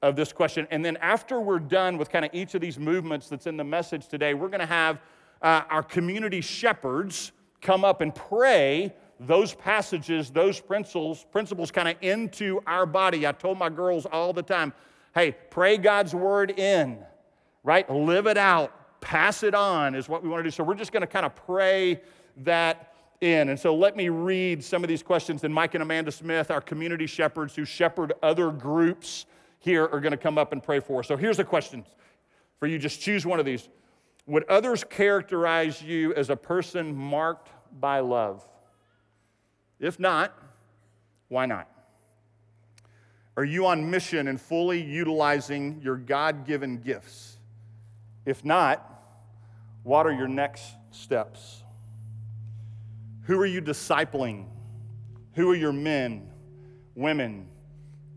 of 0.04 0.18
this 0.18 0.34
question. 0.34 0.68
And 0.70 0.84
then 0.84 0.98
after 0.98 1.40
we're 1.40 1.60
done 1.60 1.98
with 1.98 2.10
kind 2.10 2.26
of 2.26 2.32
each 2.34 2.54
of 2.56 2.62
these 2.62 2.78
movements 2.78 3.30
that's 3.30 3.48
in 3.48 3.56
the 3.56 3.64
message 3.64 4.08
today, 4.08 4.34
we're 4.34 4.50
going 4.50 4.60
to 4.60 4.66
have 4.66 5.00
uh, 5.42 5.62
our 5.70 5.82
community 5.82 6.42
shepherds 6.42 7.32
come 7.62 7.86
up 7.86 8.02
and 8.02 8.14
pray 8.14 8.94
those 9.22 9.54
passages, 9.56 10.30
those 10.30 10.60
principles, 10.60 11.26
principles 11.32 11.72
kind 11.72 11.88
of 11.88 11.96
into 12.02 12.60
our 12.68 12.86
body. 12.86 13.26
I 13.26 13.32
told 13.32 13.58
my 13.58 13.70
girls 13.70 14.06
all 14.06 14.34
the 14.34 14.44
time, 14.44 14.74
hey, 15.16 15.38
pray 15.50 15.78
God's 15.78 16.14
word 16.14 16.52
in, 16.60 17.00
right? 17.64 17.90
Live 17.90 18.28
it 18.28 18.38
out, 18.38 19.00
pass 19.00 19.42
it 19.42 19.56
on 19.56 19.96
is 19.96 20.10
what 20.10 20.22
we 20.22 20.28
want 20.28 20.40
to 20.40 20.44
do. 20.44 20.52
So 20.52 20.66
we're 20.66 20.76
just 20.76 20.92
going 20.92 21.02
to 21.02 21.08
kind 21.08 21.26
of 21.26 21.34
pray 21.34 22.02
that 22.38 22.94
in. 23.22 23.48
And 23.48 23.58
so 23.58 23.74
let 23.74 23.96
me 23.96 24.10
read 24.10 24.62
some 24.62 24.84
of 24.84 24.90
these 24.90 25.04
questions. 25.04 25.46
And 25.46 25.54
Mike 25.54 25.76
and 25.76 25.82
Amanda 25.82 26.12
Smith, 26.12 26.52
our 26.52 26.60
community 26.60 27.08
shepherds 27.08 27.56
who 27.56 27.64
shepherd 27.64 28.12
other 28.22 28.52
groups 28.52 29.28
here 29.64 29.86
are 29.86 30.02
going 30.02 30.12
to 30.12 30.18
come 30.18 30.38
up 30.38 30.52
and 30.52 30.62
pray 30.62 30.82
for. 30.82 31.04
So 31.04 31.16
here's 31.16 31.38
the 31.38 31.46
question 31.46 31.86
for 32.60 32.68
you 32.68 32.78
just 32.78 33.00
choose 33.00 33.26
one 33.26 33.40
of 33.40 33.46
these. 33.46 33.70
Would 34.26 34.44
others 34.50 34.84
characterize 34.84 35.82
you 35.82 36.14
as 36.16 36.30
a 36.30 36.36
person 36.36 36.94
marked 36.94 37.50
by 37.80 38.02
love? 38.02 38.46
If 39.80 40.00
not, 40.00 40.38
why 41.30 41.46
not? 41.46 41.70
Are 43.38 43.46
you 43.46 43.66
on 43.66 43.90
mission 43.90 44.28
and 44.28 44.40
fully 44.40 44.82
utilizing 44.82 45.82
your 45.82 45.96
God 45.96 46.46
given 46.46 46.78
gifts? 46.80 47.38
If 48.26 48.44
not, 48.44 48.90
what 49.84 50.06
are 50.06 50.14
your 50.14 50.28
next 50.28 50.64
steps? 50.92 51.64
Who 53.24 53.40
are 53.40 53.46
you 53.46 53.62
discipling? 53.62 54.46
Who 55.36 55.50
are 55.50 55.56
your 55.56 55.74
men, 55.74 56.30
women, 56.96 57.48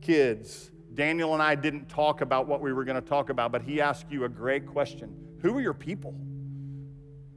kids, 0.00 0.70
Daniel 0.96 1.34
and 1.34 1.42
I 1.42 1.54
didn't 1.54 1.88
talk 1.88 2.22
about 2.22 2.48
what 2.48 2.62
we 2.62 2.72
were 2.72 2.84
going 2.84 3.00
to 3.00 3.06
talk 3.06 3.28
about, 3.28 3.52
but 3.52 3.62
he 3.62 3.80
asked 3.80 4.10
you 4.10 4.24
a 4.24 4.28
great 4.28 4.66
question 4.66 5.14
Who 5.42 5.56
are 5.56 5.60
your 5.60 5.74
people? 5.74 6.14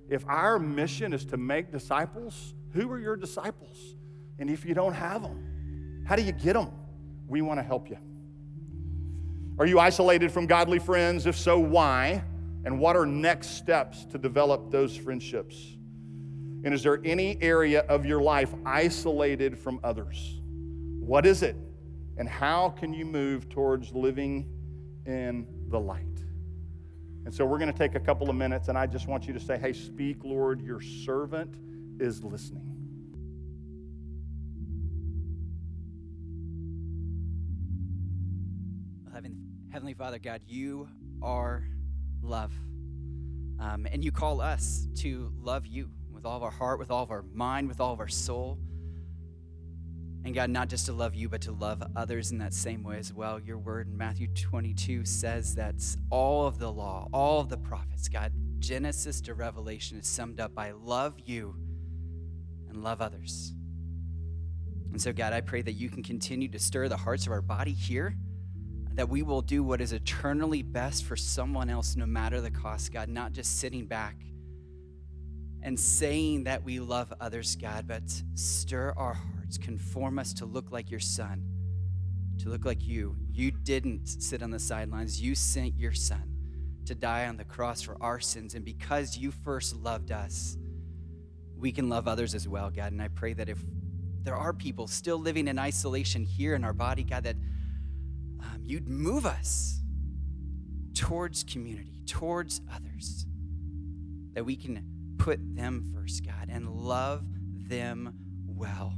If 0.09 0.25
our 0.27 0.57
mission 0.57 1.13
is 1.13 1.25
to 1.25 1.37
make 1.37 1.71
disciples, 1.71 2.55
who 2.73 2.91
are 2.91 2.99
your 2.99 3.15
disciples? 3.15 3.95
And 4.39 4.49
if 4.49 4.65
you 4.65 4.73
don't 4.73 4.93
have 4.93 5.21
them, 5.21 6.03
how 6.07 6.15
do 6.15 6.23
you 6.23 6.31
get 6.31 6.53
them? 6.53 6.71
We 7.27 7.41
want 7.41 7.59
to 7.59 7.63
help 7.63 7.89
you. 7.89 7.97
Are 9.59 9.65
you 9.65 9.77
isolated 9.77 10.31
from 10.31 10.47
godly 10.47 10.79
friends? 10.79 11.25
If 11.27 11.37
so, 11.37 11.59
why? 11.59 12.23
And 12.65 12.79
what 12.79 12.95
are 12.95 13.05
next 13.05 13.57
steps 13.57 14.05
to 14.05 14.17
develop 14.17 14.71
those 14.71 14.95
friendships? 14.95 15.55
And 16.63 16.73
is 16.73 16.81
there 16.81 17.01
any 17.03 17.37
area 17.41 17.81
of 17.81 18.05
your 18.05 18.21
life 18.21 18.53
isolated 18.65 19.59
from 19.59 19.79
others? 19.83 20.39
What 20.99 21.25
is 21.25 21.43
it? 21.43 21.55
And 22.19 22.29
how 22.29 22.69
can 22.69 22.93
you 22.93 23.05
move 23.05 23.49
towards 23.49 23.91
living 23.91 24.47
in 25.05 25.47
the 25.69 25.79
light? 25.79 26.05
And 27.25 27.33
so 27.33 27.45
we're 27.45 27.57
going 27.57 27.71
to 27.71 27.77
take 27.77 27.95
a 27.95 27.99
couple 27.99 28.29
of 28.29 28.35
minutes, 28.35 28.67
and 28.67 28.77
I 28.77 28.85
just 28.85 29.07
want 29.07 29.25
you 29.25 29.33
to 29.33 29.39
say, 29.39 29.57
Hey, 29.57 29.73
speak, 29.73 30.23
Lord, 30.23 30.61
your 30.61 30.81
servant 30.81 31.55
is 31.99 32.23
listening. 32.23 32.79
Heavenly 39.71 39.93
Father, 39.93 40.17
God, 40.17 40.41
you 40.47 40.89
are 41.21 41.63
love. 42.23 42.51
Um, 43.59 43.88
and 43.91 44.03
you 44.03 44.11
call 44.11 44.41
us 44.41 44.88
to 44.95 45.31
love 45.39 45.67
you 45.67 45.91
with 46.11 46.25
all 46.25 46.35
of 46.35 46.43
our 46.43 46.51
heart, 46.51 46.79
with 46.79 46.89
all 46.89 47.03
of 47.03 47.11
our 47.11 47.23
mind, 47.33 47.67
with 47.67 47.79
all 47.79 47.93
of 47.93 47.99
our 47.99 48.07
soul. 48.07 48.57
And 50.25 50.35
God, 50.35 50.49
not 50.49 50.67
just 50.67 50.85
to 50.88 50.93
love 50.93 51.15
you, 51.15 51.29
but 51.29 51.41
to 51.41 51.51
love 51.51 51.81
others 51.95 52.31
in 52.31 52.38
that 52.39 52.53
same 52.53 52.83
way 52.83 52.97
as 52.97 53.13
well. 53.13 53.39
Your 53.39 53.57
word 53.57 53.88
in 53.88 53.97
Matthew 53.97 54.27
22 54.27 55.05
says 55.05 55.55
that 55.55 55.75
all 56.09 56.45
of 56.45 56.59
the 56.59 56.71
law, 56.71 57.07
all 57.13 57.39
of 57.39 57.49
the 57.49 57.57
prophets, 57.57 58.09
God, 58.09 58.33
Genesis 58.59 59.21
to 59.21 59.33
Revelation 59.33 59.97
is 59.97 60.07
summed 60.07 60.39
up 60.39 60.53
by 60.53 60.71
love 60.71 61.15
you 61.25 61.55
and 62.67 62.83
love 62.83 63.01
others. 63.01 63.53
And 64.91 65.01
so, 65.01 65.13
God, 65.13 65.33
I 65.33 65.41
pray 65.41 65.61
that 65.61 65.73
you 65.73 65.89
can 65.89 66.03
continue 66.03 66.49
to 66.49 66.59
stir 66.59 66.89
the 66.89 66.97
hearts 66.97 67.25
of 67.25 67.31
our 67.31 67.41
body 67.41 67.71
here, 67.71 68.15
that 68.93 69.07
we 69.07 69.21
will 69.21 69.41
do 69.41 69.63
what 69.63 69.81
is 69.81 69.93
eternally 69.93 70.63
best 70.63 71.05
for 71.05 71.15
someone 71.15 71.69
else, 71.69 71.95
no 71.95 72.05
matter 72.05 72.41
the 72.41 72.51
cost, 72.51 72.91
God, 72.91 73.07
not 73.07 73.31
just 73.31 73.59
sitting 73.59 73.85
back 73.85 74.15
and 75.61 75.79
saying 75.79 76.45
that 76.45 76.63
we 76.63 76.79
love 76.79 77.13
others, 77.19 77.55
God, 77.55 77.88
but 77.88 78.03
stir 78.33 78.93
our 78.97 79.13
hearts, 79.13 79.38
conform 79.58 80.20
us 80.20 80.34
to 80.36 80.46
look 80.46 80.72
like 80.72 80.91
your 80.91 81.00
son, 81.00 81.44
to 82.39 82.50
look 82.50 82.65
like 82.65 82.86
you. 82.86 83.15
You 83.32 83.51
didn't 83.51 84.08
sit 84.08 84.41
on 84.44 84.51
the 84.51 84.60
sidelines, 84.60 85.22
you 85.22 85.36
sent 85.36 85.77
your 85.77 85.94
son 85.94 86.24
to 86.86 86.96
die 86.96 87.27
on 87.27 87.38
the 87.38 87.44
cross 87.44 87.82
for 87.82 87.98
our 88.01 88.20
sins. 88.20 88.56
And 88.56 88.65
because 88.65 89.18
you 89.18 89.32
first 89.32 89.75
loved 89.75 90.12
us, 90.12 90.58
we 91.58 91.72
can 91.72 91.89
love 91.89 92.08
others 92.08 92.34
as 92.34 92.48
well, 92.48 92.70
God. 92.70 92.91
And 92.91 93.01
I 93.01 93.10
pray 93.10 93.34
that 93.34 93.50
if 93.50 93.60
there 94.24 94.36
are 94.36 94.53
people 94.53 94.88
still 94.88 95.18
living 95.18 95.48
in 95.48 95.60
isolation 95.60 96.24
here 96.24 96.56
in 96.56 96.63
our 96.63 96.74
body, 96.74 97.03
God, 97.03 97.24
that 97.24 97.36
um, 98.41 98.62
you'd 98.63 98.88
move 98.88 99.25
us 99.25 99.82
towards 100.94 101.44
community, 101.44 102.01
towards 102.06 102.62
others, 102.74 103.25
that 104.34 104.44
we 104.44 104.56
can 104.56 104.84
put 105.18 105.39
them 105.56 105.91
first, 105.94 106.25
God, 106.25 106.50
and 106.50 106.70
love 106.70 107.24
them 107.68 108.13
well. 108.48 108.94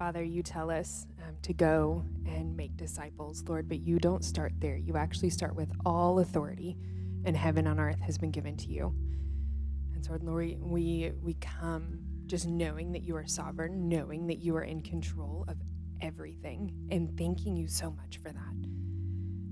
Father, 0.00 0.24
you 0.24 0.42
tell 0.42 0.70
us 0.70 1.06
um, 1.28 1.36
to 1.42 1.52
go 1.52 2.02
and 2.24 2.56
make 2.56 2.74
disciples, 2.74 3.44
Lord, 3.46 3.68
but 3.68 3.80
you 3.80 3.98
don't 3.98 4.24
start 4.24 4.54
there. 4.58 4.78
You 4.78 4.96
actually 4.96 5.28
start 5.28 5.54
with 5.54 5.70
all 5.84 6.20
authority 6.20 6.78
in 7.26 7.34
heaven 7.34 7.66
on 7.66 7.78
earth 7.78 8.00
has 8.00 8.16
been 8.16 8.30
given 8.30 8.56
to 8.56 8.68
you. 8.68 8.94
And 9.94 10.02
so, 10.02 10.16
Lord, 10.22 10.56
we, 10.58 11.12
we 11.20 11.34
come 11.34 11.98
just 12.24 12.46
knowing 12.46 12.92
that 12.92 13.02
you 13.02 13.14
are 13.14 13.26
sovereign, 13.26 13.90
knowing 13.90 14.26
that 14.28 14.38
you 14.38 14.56
are 14.56 14.62
in 14.62 14.80
control 14.80 15.44
of 15.48 15.58
everything, 16.00 16.72
and 16.90 17.14
thanking 17.18 17.54
you 17.54 17.68
so 17.68 17.90
much 17.90 18.16
for 18.22 18.30
that. 18.30 18.54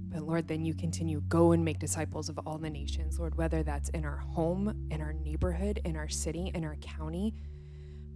But 0.09 0.23
Lord, 0.23 0.49
then 0.49 0.65
you 0.65 0.73
continue, 0.73 1.21
go 1.29 1.53
and 1.53 1.63
make 1.63 1.79
disciples 1.79 2.31
of 2.31 2.39
all 2.47 2.57
the 2.57 2.71
nations, 2.71 3.19
Lord, 3.19 3.37
whether 3.37 3.63
that's 3.63 3.91
in 3.91 4.07
our 4.07 4.17
home, 4.17 4.89
in 4.91 5.03
our 5.03 5.13
neighborhood, 5.13 5.83
in 5.85 5.95
our 5.95 6.09
city, 6.09 6.51
in 6.55 6.65
our 6.65 6.77
county. 6.77 7.35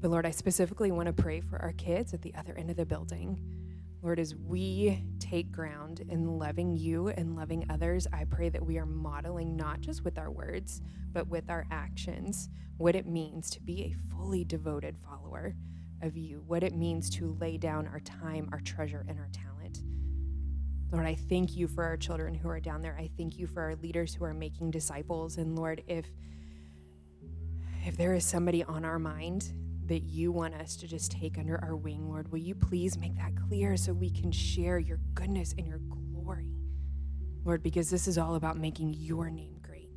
But 0.02 0.10
Lord, 0.10 0.26
I 0.26 0.32
specifically 0.32 0.90
want 0.92 1.06
to 1.06 1.12
pray 1.14 1.40
for 1.40 1.62
our 1.62 1.72
kids 1.72 2.12
at 2.12 2.20
the 2.20 2.34
other 2.34 2.54
end 2.58 2.68
of 2.68 2.76
the 2.76 2.84
building. 2.84 3.40
Lord, 4.02 4.18
as 4.18 4.34
we 4.34 5.02
take 5.18 5.50
ground 5.50 6.00
in 6.08 6.38
loving 6.38 6.72
you 6.72 7.08
and 7.08 7.36
loving 7.36 7.64
others, 7.70 8.06
I 8.12 8.24
pray 8.24 8.50
that 8.50 8.66
we 8.66 8.76
are 8.76 8.84
modeling 8.84 9.56
not 9.56 9.80
just 9.80 10.04
with 10.04 10.18
our 10.18 10.30
words, 10.30 10.82
but 11.12 11.28
with 11.28 11.48
our 11.48 11.64
actions 11.70 12.50
what 12.76 12.96
it 12.96 13.06
means 13.06 13.48
to 13.50 13.62
be 13.62 13.84
a 13.84 14.14
fully 14.14 14.44
devoted 14.44 14.98
follower 14.98 15.54
of 16.02 16.16
you, 16.16 16.42
what 16.46 16.64
it 16.64 16.74
means 16.74 17.08
to 17.10 17.38
lay 17.40 17.56
down 17.56 17.86
our 17.86 18.00
time, 18.00 18.50
our 18.52 18.60
treasure, 18.60 19.06
and 19.08 19.18
our 19.18 19.28
talent 19.32 19.52
Lord, 20.92 21.06
I 21.06 21.14
thank 21.14 21.56
you 21.56 21.68
for 21.68 21.84
our 21.84 21.96
children 21.96 22.34
who 22.34 22.50
are 22.50 22.60
down 22.60 22.82
there. 22.82 22.94
I 22.98 23.08
thank 23.16 23.38
you 23.38 23.46
for 23.46 23.62
our 23.62 23.76
leaders 23.76 24.14
who 24.14 24.24
are 24.26 24.34
making 24.34 24.72
disciples. 24.72 25.38
And 25.38 25.56
Lord, 25.56 25.82
if 25.86 26.04
if 27.86 27.96
there 27.96 28.12
is 28.12 28.26
somebody 28.26 28.62
on 28.62 28.84
our 28.84 28.98
mind 28.98 29.52
that 29.86 30.02
you 30.02 30.32
want 30.32 30.54
us 30.54 30.76
to 30.76 30.86
just 30.86 31.12
take 31.12 31.38
under 31.38 31.62
our 31.62 31.76
wing, 31.76 32.08
Lord, 32.08 32.30
will 32.30 32.38
you 32.38 32.54
please 32.54 32.96
make 32.98 33.16
that 33.16 33.32
clear 33.48 33.76
so 33.76 33.92
we 33.92 34.10
can 34.10 34.30
share 34.30 34.78
your 34.78 34.98
goodness 35.14 35.54
and 35.58 35.66
your 35.66 35.78
glory? 35.78 36.52
Lord, 37.44 37.62
because 37.62 37.90
this 37.90 38.06
is 38.06 38.18
all 38.18 38.36
about 38.36 38.56
making 38.56 38.94
your 38.94 39.30
name 39.30 39.56
great 39.62 39.90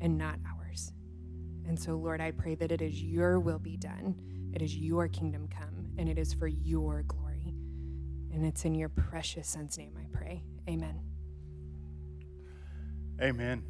and 0.00 0.16
not 0.16 0.38
ours. 0.56 0.92
And 1.66 1.78
so, 1.78 1.96
Lord, 1.96 2.20
I 2.20 2.30
pray 2.30 2.54
that 2.56 2.72
it 2.72 2.80
is 2.80 3.02
your 3.02 3.38
will 3.38 3.58
be 3.58 3.76
done, 3.76 4.14
it 4.54 4.62
is 4.62 4.76
your 4.76 5.08
kingdom 5.08 5.48
come, 5.48 5.92
and 5.98 6.08
it 6.08 6.18
is 6.18 6.32
for 6.32 6.48
your 6.48 7.02
glory. 7.02 7.54
And 8.32 8.44
it's 8.46 8.64
in 8.64 8.74
your 8.74 8.88
precious 8.88 9.48
son's 9.48 9.76
name 9.76 9.94
I 9.98 10.06
pray. 10.16 10.42
Amen. 10.68 11.00
Amen. 13.20 13.62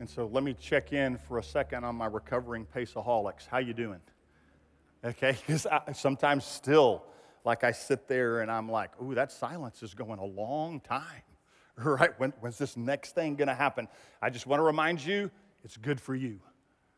And 0.00 0.08
so 0.08 0.30
let 0.32 0.42
me 0.42 0.54
check 0.54 0.94
in 0.94 1.18
for 1.18 1.36
a 1.36 1.42
second 1.42 1.84
on 1.84 1.94
my 1.94 2.06
recovering 2.06 2.64
paceaholics. 2.74 3.46
How 3.46 3.58
you 3.58 3.74
doing? 3.74 4.00
Okay, 5.04 5.36
because 5.46 5.66
sometimes 5.92 6.46
still, 6.46 7.04
like 7.44 7.64
I 7.64 7.72
sit 7.72 8.08
there 8.08 8.40
and 8.40 8.50
I'm 8.50 8.66
like, 8.70 8.92
ooh, 9.02 9.14
that 9.14 9.30
silence 9.30 9.82
is 9.82 9.92
going 9.92 10.18
a 10.18 10.24
long 10.24 10.80
time. 10.80 11.04
Right? 11.82 12.10
When, 12.20 12.34
when's 12.40 12.58
this 12.58 12.76
next 12.76 13.14
thing 13.14 13.36
going 13.36 13.48
to 13.48 13.54
happen? 13.54 13.88
I 14.20 14.28
just 14.28 14.46
want 14.46 14.60
to 14.60 14.64
remind 14.64 15.02
you, 15.02 15.30
it's 15.64 15.78
good 15.78 15.98
for 15.98 16.14
you, 16.14 16.38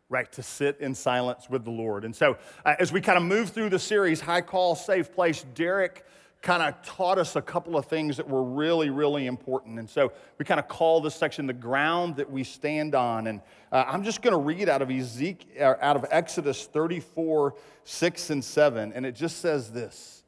right? 0.08 0.32
To 0.32 0.42
sit 0.42 0.78
in 0.80 0.96
silence 0.96 1.48
with 1.48 1.64
the 1.64 1.70
Lord. 1.70 2.04
And 2.04 2.16
so, 2.16 2.36
uh, 2.66 2.74
as 2.80 2.90
we 2.90 3.00
kind 3.00 3.16
of 3.16 3.22
move 3.22 3.50
through 3.50 3.68
the 3.68 3.78
series, 3.78 4.20
High 4.20 4.40
Call, 4.40 4.74
Safe 4.74 5.12
Place, 5.12 5.44
Derek 5.54 6.04
kind 6.42 6.62
of 6.62 6.82
taught 6.82 7.18
us 7.18 7.36
a 7.36 7.42
couple 7.42 7.76
of 7.76 7.86
things 7.86 8.16
that 8.16 8.28
were 8.28 8.42
really, 8.42 8.90
really 8.90 9.26
important. 9.26 9.78
And 9.78 9.88
so 9.88 10.12
we 10.38 10.44
kind 10.44 10.58
of 10.58 10.66
call 10.66 11.00
this 11.00 11.14
section 11.14 11.46
the 11.46 11.52
ground 11.52 12.16
that 12.16 12.28
we 12.28 12.42
stand 12.42 12.96
on. 12.96 13.28
And 13.28 13.40
uh, 13.70 13.84
I'm 13.86 14.02
just 14.02 14.22
going 14.22 14.32
to 14.32 14.40
read 14.40 14.68
out 14.68 14.82
of 14.82 14.90
Ezekiel, 14.90 15.76
out 15.80 15.94
of 15.94 16.04
Exodus 16.10 16.66
34, 16.66 17.54
6 17.84 18.30
and 18.30 18.44
7. 18.44 18.92
And 18.92 19.06
it 19.06 19.14
just 19.14 19.38
says 19.38 19.70
this. 19.70 20.24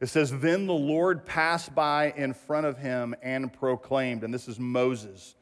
It 0.00 0.08
says, 0.08 0.36
Then 0.40 0.66
the 0.66 0.74
Lord 0.74 1.24
passed 1.24 1.72
by 1.72 2.12
in 2.16 2.34
front 2.34 2.66
of 2.66 2.78
him 2.78 3.14
and 3.22 3.52
proclaimed, 3.52 4.24
and 4.24 4.34
this 4.34 4.48
is 4.48 4.58
Moses, 4.58 5.36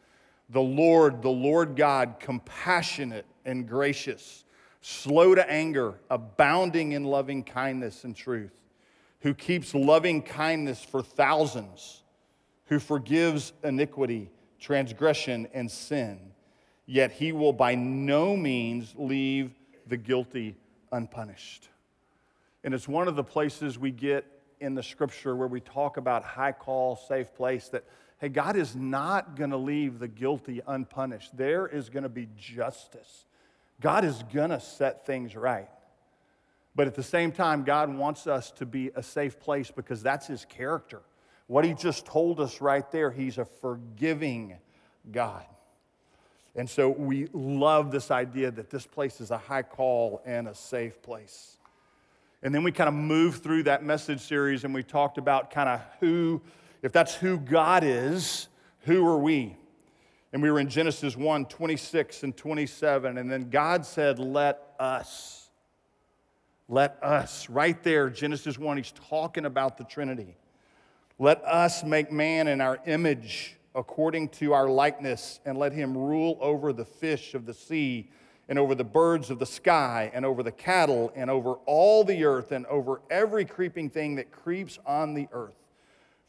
the 0.51 0.61
Lord, 0.61 1.23
the 1.23 1.31
Lord 1.31 1.75
God, 1.75 2.17
compassionate 2.21 3.27
and 3.47 3.67
gracious, 3.67 4.45
slow 4.83 5.35
to 5.35 5.51
anger, 5.51 5.95
abounding 6.11 6.93
in 6.93 7.05
loving 7.05 7.43
kindness 7.43 8.05
and 8.05 8.15
truth 8.15 8.66
who 9.21 9.35
keeps 9.35 9.75
loving 9.75 10.23
kindness 10.23 10.83
for 10.85 11.03
thousands, 11.03 12.03
who 12.67 12.79
forgives 12.79 13.53
iniquity, 13.65 14.31
transgression, 14.61 15.49
and 15.53 15.71
sin, 15.71 16.19
yet 16.87 17.13
he 17.13 17.33
will 17.33 17.53
by 17.53 17.75
no 17.75 18.37
means 18.37 18.95
leave 18.97 19.53
the 19.87 19.97
guilty 19.97 20.57
unpunished. 20.93 21.69
And 22.65 22.75
it's 22.75 22.89
one 22.89 23.09
of 23.09 23.17
the 23.17 23.25
places 23.25 23.79
we 23.79 23.91
get 23.91 24.25
in 24.61 24.75
the 24.75 24.83
scripture 24.83 25.37
where 25.37 25.49
we 25.49 25.61
talk 25.61 25.97
about 25.97 26.25
high 26.25 26.53
call, 26.53 26.97
safe 26.97 27.35
place 27.35 27.69
that, 27.69 27.85
hey, 28.19 28.29
God 28.29 28.57
is 28.57 28.75
not 28.75 29.37
going 29.37 29.51
to 29.51 29.57
leave 29.57 29.99
the 29.99 30.09
guilty 30.09 30.61
unpunished. 30.67 31.37
There 31.37 31.67
is 31.67 31.89
going 31.89 32.03
to 32.03 32.09
be 32.09 32.29
justice. 32.37 33.25
God 33.81 34.05
is 34.05 34.23
going 34.33 34.51
to 34.51 34.61
set 34.61 35.07
things 35.07 35.37
right. 35.37 35.69
But 36.77 36.87
at 36.87 36.95
the 36.95 37.03
same 37.03 37.33
time, 37.33 37.65
God 37.65 37.93
wants 37.93 38.27
us 38.27 38.51
to 38.53 38.67
be 38.67 38.91
a 38.95 39.03
safe 39.03 39.41
place 39.41 39.71
because 39.71 40.03
that's 40.03 40.27
His 40.27 40.45
character. 40.45 41.01
What 41.47 41.65
He 41.65 41.73
just 41.73 42.05
told 42.05 42.39
us 42.39 42.61
right 42.61 42.89
there, 42.93 43.11
He's 43.11 43.39
a 43.39 43.47
forgiving 43.47 44.57
God. 45.11 45.45
And 46.55 46.69
so 46.69 46.91
we 46.91 47.29
love 47.33 47.91
this 47.91 48.11
idea 48.11 48.51
that 48.51 48.71
this 48.71 48.87
place 48.87 49.21
is 49.21 49.31
a 49.31 49.39
high 49.39 49.63
call 49.63 50.23
and 50.25 50.49
a 50.49 50.55
safe 50.55 51.01
place. 51.03 51.57
And 52.43 52.55
then 52.55 52.63
we 52.63 52.73
kind 52.73 52.89
of 52.89 52.95
moved 52.95 53.43
through 53.43 53.65
that 53.65 53.83
message 53.83 54.21
series 54.21 54.65
and 54.65 54.73
we 54.73 54.83
talked 54.83 55.19
about 55.19 55.51
kind 55.51 55.69
of 55.69 55.81
who, 56.01 56.43
if 56.83 56.93
that's 56.93 57.15
who 57.15 57.39
God 57.39 57.85
is, 57.85 58.49
who 58.81 59.07
are 59.07 59.19
we? 59.19 59.57
And 60.33 60.43
we 60.43 60.51
were 60.51 60.61
in 60.61 60.69
Genesis 60.69 61.17
1 61.17 61.47
26 61.47 62.23
and 62.23 62.37
27. 62.37 63.19
And 63.19 63.31
then 63.31 63.49
God 63.49 63.87
said, 63.87 64.19
Let 64.19 64.61
us. 64.79 65.46
Let 66.69 66.99
us, 67.03 67.49
right 67.49 67.81
there, 67.85 68.11
Genesis 68.11 68.59
1, 68.59 68.77
he's 68.77 68.93
talking 69.09 69.45
about 69.45 69.79
the 69.79 69.85
Trinity. 69.85 70.37
Let 71.19 71.45
us 71.45 71.85
make 71.85 72.11
man 72.11 72.49
in 72.49 72.61
our 72.61 72.81
image 72.87 73.57
according 73.75 74.31
to 74.31 74.55
our 74.55 74.69
likeness, 74.69 75.39
and 75.45 75.59
let 75.59 75.71
him 75.71 75.97
rule 75.97 76.39
over 76.41 76.73
the 76.73 76.85
fish 76.85 77.35
of 77.35 77.45
the 77.45 77.53
sea, 77.53 78.11
and 78.49 78.59
over 78.59 78.75
the 78.75 78.85
birds 78.85 79.31
of 79.31 79.39
the 79.39 79.47
sky, 79.47 80.11
and 80.15 80.25
over 80.25 80.43
the 80.43 80.51
cattle, 80.51 81.13
and 81.15 81.29
over 81.29 81.55
all 81.67 82.03
the 82.03 82.25
earth, 82.25 82.53
and 82.53 82.65
over 82.67 83.03
every 83.11 83.45
creeping 83.45 83.91
thing 83.91 84.17
that 84.17 84.33
creeps 84.33 84.79
on 84.87 85.13
the 85.13 85.29
earth. 85.33 85.55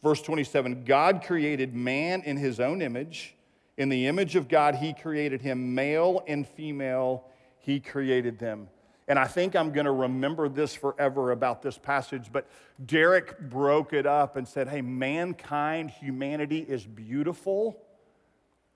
Verse 0.03 0.21
27 0.21 0.83
God 0.83 1.23
created 1.23 1.73
man 1.73 2.21
in 2.23 2.37
his 2.37 2.59
own 2.59 2.81
image. 2.81 3.35
In 3.77 3.89
the 3.89 4.07
image 4.07 4.35
of 4.35 4.47
God, 4.47 4.75
he 4.75 4.93
created 4.93 5.41
him, 5.41 5.73
male 5.73 6.23
and 6.27 6.47
female, 6.47 7.23
he 7.59 7.79
created 7.79 8.39
them. 8.39 8.67
And 9.07 9.17
I 9.17 9.25
think 9.25 9.55
I'm 9.55 9.71
going 9.71 9.85
to 9.85 9.91
remember 9.91 10.49
this 10.49 10.75
forever 10.75 11.31
about 11.31 11.61
this 11.61 11.77
passage. 11.77 12.29
But 12.31 12.47
Derek 12.85 13.39
broke 13.39 13.93
it 13.93 14.05
up 14.05 14.35
and 14.35 14.47
said, 14.47 14.67
hey, 14.67 14.81
mankind, 14.81 15.91
humanity 15.91 16.59
is 16.59 16.85
beautiful 16.85 17.81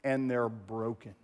and 0.04 0.32
they're 0.32 0.50
broken. 0.50 1.16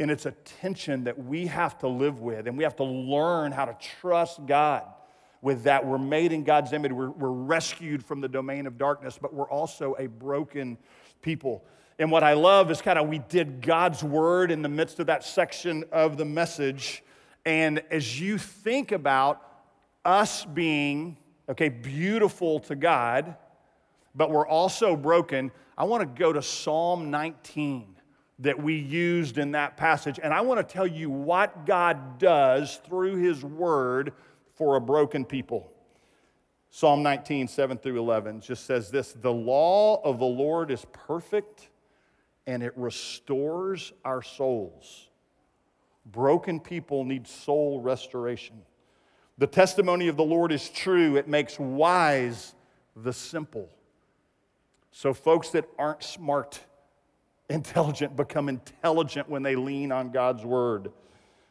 And 0.00 0.10
it's 0.10 0.26
a 0.26 0.32
tension 0.60 1.04
that 1.04 1.18
we 1.18 1.46
have 1.46 1.78
to 1.78 1.88
live 1.88 2.20
with, 2.20 2.46
and 2.46 2.56
we 2.56 2.62
have 2.62 2.76
to 2.76 2.84
learn 2.84 3.50
how 3.50 3.64
to 3.64 3.76
trust 4.00 4.46
God 4.46 4.84
with 5.42 5.64
that. 5.64 5.84
We're 5.84 5.98
made 5.98 6.32
in 6.32 6.44
God's 6.44 6.72
image, 6.72 6.92
we're, 6.92 7.10
we're 7.10 7.30
rescued 7.30 8.04
from 8.04 8.20
the 8.20 8.28
domain 8.28 8.66
of 8.66 8.78
darkness, 8.78 9.18
but 9.20 9.34
we're 9.34 9.50
also 9.50 9.96
a 9.98 10.06
broken 10.06 10.78
people. 11.20 11.64
And 11.98 12.12
what 12.12 12.22
I 12.22 12.34
love 12.34 12.70
is 12.70 12.80
kind 12.80 12.98
of 12.98 13.08
we 13.08 13.18
did 13.18 13.60
God's 13.60 14.04
word 14.04 14.50
in 14.50 14.62
the 14.62 14.68
midst 14.68 15.00
of 15.00 15.06
that 15.06 15.24
section 15.24 15.84
of 15.90 16.16
the 16.16 16.24
message. 16.24 17.02
And 17.44 17.82
as 17.90 18.20
you 18.20 18.38
think 18.38 18.92
about 18.92 19.42
us 20.04 20.44
being, 20.44 21.16
okay, 21.48 21.68
beautiful 21.68 22.60
to 22.60 22.76
God, 22.76 23.36
but 24.14 24.30
we're 24.30 24.46
also 24.46 24.96
broken, 24.96 25.50
I 25.76 25.84
want 25.84 26.02
to 26.02 26.20
go 26.20 26.32
to 26.32 26.40
Psalm 26.40 27.10
19 27.10 27.96
that 28.40 28.62
we 28.62 28.74
used 28.74 29.38
in 29.38 29.52
that 29.52 29.76
passage. 29.76 30.20
And 30.22 30.32
I 30.32 30.40
want 30.42 30.58
to 30.66 30.72
tell 30.72 30.86
you 30.86 31.10
what 31.10 31.66
God 31.66 32.18
does 32.18 32.80
through 32.86 33.16
his 33.16 33.44
word 33.44 34.12
for 34.54 34.76
a 34.76 34.80
broken 34.80 35.24
people. 35.24 35.72
Psalm 36.70 37.02
19, 37.02 37.48
7 37.48 37.78
through 37.78 37.98
11 37.98 38.40
just 38.40 38.66
says 38.66 38.90
this 38.90 39.12
The 39.14 39.32
law 39.32 40.00
of 40.02 40.18
the 40.18 40.26
Lord 40.26 40.70
is 40.70 40.84
perfect 40.92 41.70
and 42.48 42.62
it 42.62 42.72
restores 42.76 43.92
our 44.06 44.22
souls. 44.22 45.10
Broken 46.06 46.58
people 46.58 47.04
need 47.04 47.28
soul 47.28 47.78
restoration. 47.82 48.62
The 49.36 49.46
testimony 49.46 50.08
of 50.08 50.16
the 50.16 50.24
Lord 50.24 50.50
is 50.50 50.70
true, 50.70 51.16
it 51.16 51.28
makes 51.28 51.60
wise 51.60 52.54
the 52.96 53.12
simple. 53.12 53.68
So, 54.92 55.12
folks 55.12 55.50
that 55.50 55.68
aren't 55.78 56.02
smart, 56.02 56.58
intelligent, 57.50 58.16
become 58.16 58.48
intelligent 58.48 59.28
when 59.28 59.42
they 59.42 59.54
lean 59.54 59.92
on 59.92 60.10
God's 60.10 60.42
word. 60.42 60.90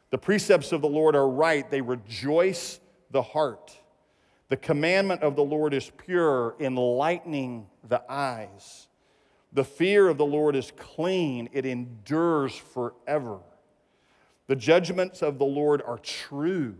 The 0.09 0.17
precepts 0.17 0.71
of 0.71 0.81
the 0.81 0.89
Lord 0.89 1.15
are 1.15 1.29
right, 1.29 1.69
they 1.69 1.81
rejoice 1.81 2.79
the 3.11 3.21
heart. 3.21 3.77
The 4.49 4.57
commandment 4.57 5.21
of 5.21 5.35
the 5.35 5.43
Lord 5.43 5.75
is 5.75 5.91
pure, 5.95 6.55
enlightening 6.59 7.67
the 7.87 8.01
eyes. 8.11 8.86
The 9.53 9.63
fear 9.63 10.07
of 10.07 10.17
the 10.17 10.25
Lord 10.25 10.55
is 10.55 10.71
clean, 10.77 11.49
it 11.51 11.65
endures 11.65 12.55
forever. 12.55 13.39
The 14.47 14.55
judgments 14.55 15.21
of 15.21 15.39
the 15.39 15.45
Lord 15.45 15.81
are 15.81 15.99
true, 15.99 16.75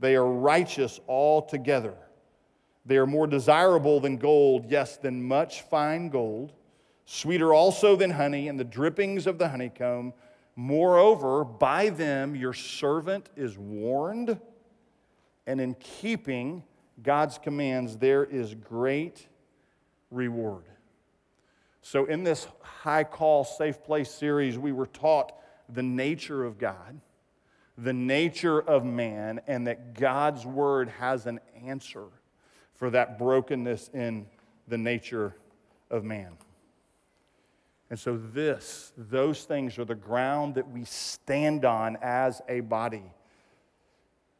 they 0.00 0.16
are 0.16 0.26
righteous 0.26 1.00
altogether. 1.08 1.94
They 2.86 2.98
are 2.98 3.06
more 3.06 3.26
desirable 3.26 3.98
than 3.98 4.18
gold, 4.18 4.70
yes, 4.70 4.98
than 4.98 5.22
much 5.22 5.62
fine 5.62 6.10
gold, 6.10 6.52
sweeter 7.06 7.54
also 7.54 7.96
than 7.96 8.10
honey 8.10 8.48
and 8.48 8.60
the 8.60 8.64
drippings 8.64 9.26
of 9.26 9.38
the 9.38 9.48
honeycomb. 9.48 10.12
Moreover, 10.54 11.44
by 11.44 11.88
them 11.88 12.36
your 12.36 12.52
servant 12.52 13.30
is 13.36 13.56
warned, 13.56 14.38
and 15.46 15.60
in 15.60 15.74
keeping 15.74 16.62
God's 17.02 17.38
commands, 17.38 17.96
there 17.96 18.24
is 18.24 18.54
great 18.54 19.26
reward. 20.10 20.64
So, 21.86 22.06
in 22.06 22.24
this 22.24 22.46
high 22.62 23.04
call, 23.04 23.44
safe 23.44 23.82
place 23.84 24.10
series, 24.10 24.56
we 24.56 24.72
were 24.72 24.86
taught 24.86 25.34
the 25.68 25.82
nature 25.82 26.42
of 26.42 26.56
God, 26.56 26.98
the 27.76 27.92
nature 27.92 28.58
of 28.58 28.86
man, 28.86 29.42
and 29.46 29.66
that 29.66 29.92
God's 29.92 30.46
word 30.46 30.88
has 30.88 31.26
an 31.26 31.40
answer 31.62 32.06
for 32.72 32.88
that 32.88 33.18
brokenness 33.18 33.90
in 33.92 34.24
the 34.66 34.78
nature 34.78 35.36
of 35.90 36.04
man. 36.04 36.38
And 37.90 37.98
so, 37.98 38.16
this, 38.16 38.94
those 38.96 39.44
things 39.44 39.78
are 39.78 39.84
the 39.84 39.94
ground 39.94 40.54
that 40.54 40.66
we 40.66 40.86
stand 40.86 41.66
on 41.66 41.98
as 42.00 42.40
a 42.48 42.60
body. 42.60 43.12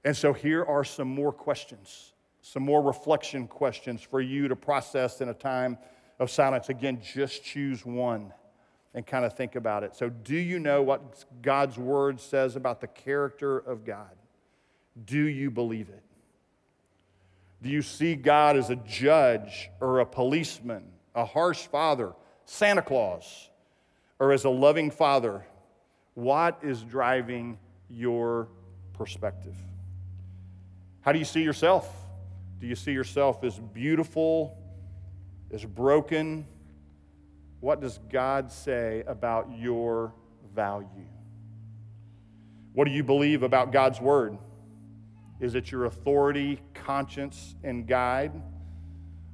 And 0.02 0.16
so, 0.16 0.32
here 0.32 0.64
are 0.64 0.82
some 0.82 1.08
more 1.08 1.30
questions, 1.30 2.14
some 2.40 2.62
more 2.62 2.80
reflection 2.80 3.46
questions 3.48 4.00
for 4.00 4.22
you 4.22 4.48
to 4.48 4.56
process 4.56 5.20
in 5.20 5.28
a 5.28 5.34
time 5.34 5.76
of 6.18 6.30
silence. 6.30 6.68
Again, 6.68 7.00
just 7.02 7.44
choose 7.44 7.84
one 7.84 8.32
and 8.94 9.06
kind 9.06 9.24
of 9.24 9.36
think 9.36 9.56
about 9.56 9.82
it. 9.82 9.94
So, 9.94 10.08
do 10.08 10.36
you 10.36 10.58
know 10.58 10.82
what 10.82 11.24
God's 11.42 11.76
word 11.76 12.20
says 12.20 12.56
about 12.56 12.80
the 12.80 12.86
character 12.86 13.58
of 13.58 13.84
God? 13.84 14.14
Do 15.04 15.24
you 15.24 15.50
believe 15.50 15.88
it? 15.88 16.02
Do 17.62 17.70
you 17.70 17.82
see 17.82 18.14
God 18.14 18.56
as 18.56 18.70
a 18.70 18.76
judge 18.76 19.70
or 19.80 20.00
a 20.00 20.06
policeman, 20.06 20.84
a 21.14 21.24
harsh 21.24 21.66
father, 21.66 22.12
Santa 22.44 22.82
Claus, 22.82 23.48
or 24.18 24.32
as 24.32 24.44
a 24.44 24.50
loving 24.50 24.90
father, 24.90 25.44
what 26.14 26.58
is 26.62 26.82
driving 26.82 27.58
your 27.88 28.48
perspective? 28.92 29.56
How 31.00 31.12
do 31.12 31.18
you 31.18 31.24
see 31.24 31.42
yourself? 31.42 31.92
Do 32.60 32.66
you 32.66 32.76
see 32.76 32.92
yourself 32.92 33.42
as 33.42 33.58
beautiful, 33.58 34.56
as 35.54 35.64
broken? 35.64 36.46
What 37.60 37.80
does 37.80 37.98
God 38.10 38.50
say 38.50 39.04
about 39.06 39.48
your 39.56 40.12
value? 40.54 40.88
What 42.72 42.86
do 42.86 42.90
you 42.90 43.04
believe 43.04 43.44
about 43.44 43.72
God's 43.72 44.00
word? 44.00 44.36
Is 45.40 45.54
it 45.54 45.70
your 45.70 45.84
authority, 45.84 46.60
conscience, 46.74 47.54
and 47.62 47.86
guide? 47.86 48.32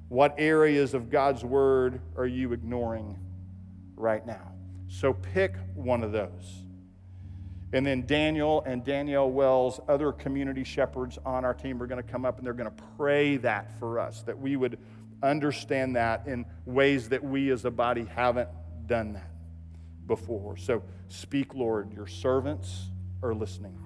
What 0.08 0.34
areas 0.38 0.92
of 0.92 1.10
God's 1.10 1.42
word 1.42 2.00
are 2.16 2.26
you 2.26 2.52
ignoring 2.52 3.18
right 3.96 4.24
now? 4.26 4.52
So 4.88 5.14
pick 5.14 5.54
one 5.74 6.04
of 6.04 6.12
those. 6.12 6.64
And 7.72 7.86
then 7.86 8.04
Daniel 8.04 8.62
and 8.66 8.84
Danielle 8.84 9.30
Wells, 9.30 9.80
other 9.88 10.12
community 10.12 10.64
shepherds 10.64 11.18
on 11.24 11.44
our 11.44 11.54
team, 11.54 11.80
are 11.80 11.86
going 11.86 12.02
to 12.02 12.08
come 12.08 12.24
up 12.24 12.38
and 12.38 12.46
they're 12.46 12.52
going 12.52 12.70
to 12.70 12.82
pray 12.96 13.36
that 13.38 13.70
for 13.78 14.00
us, 14.00 14.22
that 14.22 14.38
we 14.38 14.56
would 14.56 14.78
understand 15.22 15.96
that 15.96 16.26
in 16.26 16.44
ways 16.64 17.08
that 17.10 17.22
we 17.22 17.50
as 17.50 17.64
a 17.64 17.70
body 17.70 18.04
haven't 18.04 18.48
done 18.86 19.14
that 19.14 19.30
before. 20.06 20.56
So 20.56 20.82
speak, 21.08 21.54
Lord. 21.54 21.92
Your 21.92 22.06
servants 22.06 22.90
are 23.22 23.34
listening. 23.34 23.76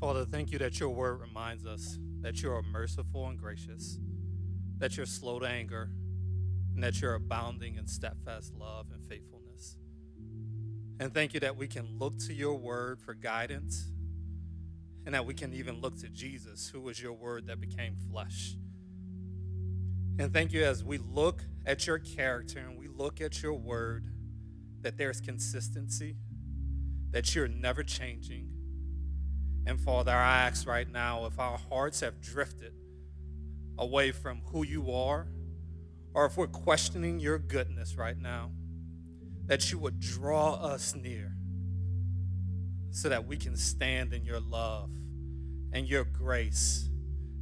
Father, 0.00 0.26
thank 0.26 0.52
you 0.52 0.58
that 0.58 0.78
your 0.80 0.90
word 0.90 1.20
reminds 1.20 1.64
us 1.64 1.98
that 2.20 2.42
you 2.42 2.50
are 2.50 2.62
merciful 2.62 3.26
and 3.26 3.38
gracious, 3.38 3.98
that 4.78 4.98
you're 4.98 5.06
slow 5.06 5.38
to 5.38 5.46
anger, 5.46 5.88
and 6.74 6.82
that 6.82 7.00
you're 7.00 7.14
abounding 7.14 7.76
in 7.76 7.86
steadfast 7.86 8.52
love 8.54 8.88
and 8.92 9.02
faithfulness. 9.06 9.33
And 11.00 11.12
thank 11.12 11.34
you 11.34 11.40
that 11.40 11.56
we 11.56 11.66
can 11.66 11.98
look 11.98 12.18
to 12.20 12.32
your 12.32 12.54
word 12.54 13.00
for 13.00 13.14
guidance, 13.14 13.90
and 15.04 15.14
that 15.14 15.26
we 15.26 15.34
can 15.34 15.52
even 15.52 15.80
look 15.80 15.98
to 16.00 16.08
Jesus, 16.08 16.68
who 16.68 16.80
was 16.80 17.00
your 17.00 17.12
word 17.12 17.46
that 17.48 17.60
became 17.60 17.96
flesh. 18.10 18.56
And 20.18 20.32
thank 20.32 20.52
you 20.52 20.64
as 20.64 20.84
we 20.84 20.98
look 20.98 21.42
at 21.66 21.86
your 21.86 21.98
character 21.98 22.60
and 22.60 22.78
we 22.78 22.88
look 22.88 23.20
at 23.20 23.42
your 23.42 23.54
word, 23.54 24.06
that 24.82 24.96
there's 24.96 25.20
consistency, 25.20 26.16
that 27.10 27.34
you're 27.34 27.48
never 27.48 27.82
changing, 27.82 28.54
and 29.66 29.80
Father, 29.80 30.12
I 30.12 30.42
ask 30.42 30.66
right 30.66 30.90
now 30.90 31.24
if 31.26 31.38
our 31.38 31.58
hearts 31.70 32.00
have 32.00 32.20
drifted 32.20 32.74
away 33.78 34.12
from 34.12 34.42
who 34.46 34.64
you 34.64 34.92
are, 34.92 35.26
or 36.12 36.26
if 36.26 36.36
we're 36.36 36.46
questioning 36.46 37.18
your 37.18 37.38
goodness 37.38 37.96
right 37.96 38.18
now, 38.18 38.50
that 39.46 39.70
you 39.70 39.78
would 39.78 40.00
draw 40.00 40.54
us 40.54 40.94
near 40.94 41.32
so 42.90 43.08
that 43.08 43.26
we 43.26 43.36
can 43.36 43.56
stand 43.56 44.12
in 44.12 44.24
your 44.24 44.40
love 44.40 44.90
and 45.72 45.88
your 45.88 46.04
grace 46.04 46.88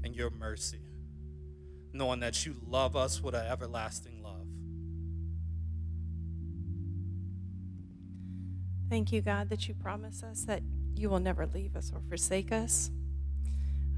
and 0.03 0.17
your 0.17 0.31
mercy, 0.31 0.81
knowing 1.93 2.21
that 2.21 2.45
you 2.47 2.57
love 2.67 2.97
us 2.97 3.23
with 3.23 3.35
an 3.35 3.47
everlasting 3.47 4.23
love. 4.23 4.47
Thank 8.89 9.13
you, 9.13 9.23
God, 9.23 9.49
that 9.51 9.69
you 9.69 9.75
promise 9.75 10.23
us 10.23 10.45
that 10.45 10.63
you 10.95 11.09
will 11.09 11.21
never 11.21 11.47
leave 11.47 11.77
us 11.77 11.93
or 11.95 12.01
forsake 12.09 12.53
us. 12.53 12.91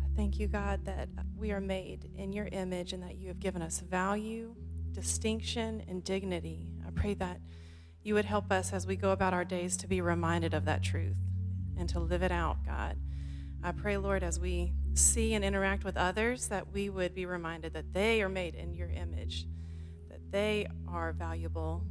I 0.04 0.16
thank 0.16 0.38
you, 0.38 0.46
God, 0.46 0.84
that 0.84 1.08
we 1.36 1.52
are 1.52 1.60
made 1.60 2.10
in 2.16 2.32
your 2.32 2.46
image 2.46 2.92
and 2.92 3.02
that 3.02 3.16
you 3.16 3.28
have 3.28 3.40
given 3.40 3.62
us 3.62 3.80
value, 3.80 4.54
distinction, 4.92 5.82
and 5.88 6.04
dignity. 6.04 6.72
I 6.86 6.90
pray 6.90 7.14
that 7.14 7.40
you 8.04 8.14
would 8.14 8.26
help 8.26 8.52
us 8.52 8.72
as 8.72 8.86
we 8.86 8.96
go 8.96 9.10
about 9.10 9.32
our 9.32 9.44
days 9.44 9.76
to 9.78 9.86
be 9.86 10.00
reminded 10.00 10.54
of 10.54 10.66
that 10.66 10.82
truth 10.82 11.16
and 11.76 11.88
to 11.88 11.98
live 11.98 12.22
it 12.22 12.30
out, 12.30 12.64
God. 12.64 12.96
I 13.62 13.72
pray, 13.72 13.96
Lord, 13.96 14.22
as 14.22 14.38
we 14.38 14.74
see 14.92 15.32
and 15.32 15.42
interact 15.42 15.84
with 15.84 15.96
others, 15.96 16.48
that 16.48 16.70
we 16.70 16.90
would 16.90 17.14
be 17.14 17.24
reminded 17.24 17.72
that 17.72 17.94
they 17.94 18.20
are 18.20 18.28
made 18.28 18.54
in 18.54 18.74
your 18.74 18.90
image, 18.90 19.46
that 20.10 20.20
they 20.30 20.66
are 20.86 21.12
valuable, 21.12 21.82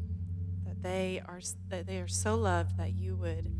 that 0.67 0.83
they 0.83 1.21
are 1.25 1.41
that 1.69 1.87
they 1.87 1.97
are 1.97 2.07
so 2.07 2.35
loved 2.35 2.77
that 2.77 2.93
you 2.93 3.15
would 3.15 3.51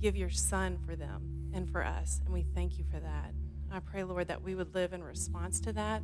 give 0.00 0.16
your 0.16 0.30
son 0.30 0.78
for 0.84 0.96
them 0.96 1.50
and 1.54 1.70
for 1.70 1.84
us. 1.84 2.20
And 2.24 2.34
we 2.34 2.42
thank 2.42 2.76
you 2.76 2.84
for 2.90 2.98
that. 2.98 3.32
I 3.72 3.78
pray, 3.78 4.02
Lord, 4.02 4.26
that 4.28 4.42
we 4.42 4.56
would 4.56 4.74
live 4.74 4.92
in 4.92 5.04
response 5.04 5.60
to 5.60 5.72
that, 5.74 6.02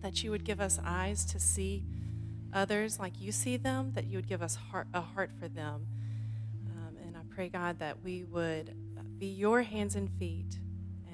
that 0.00 0.24
you 0.24 0.30
would 0.30 0.44
give 0.44 0.62
us 0.62 0.80
eyes 0.82 1.26
to 1.26 1.38
see 1.38 1.84
others 2.56 2.98
like 2.98 3.20
you 3.20 3.30
see 3.30 3.56
them, 3.56 3.92
that 3.94 4.06
you 4.06 4.16
would 4.16 4.26
give 4.26 4.42
us 4.42 4.56
heart, 4.56 4.88
a 4.94 5.00
heart 5.00 5.30
for 5.38 5.46
them. 5.46 5.86
Um, 6.70 6.96
and 7.04 7.16
I 7.16 7.20
pray, 7.32 7.48
God, 7.48 7.78
that 7.78 8.02
we 8.02 8.24
would 8.24 8.74
be 9.18 9.26
your 9.26 9.62
hands 9.62 9.94
and 9.94 10.10
feet 10.18 10.58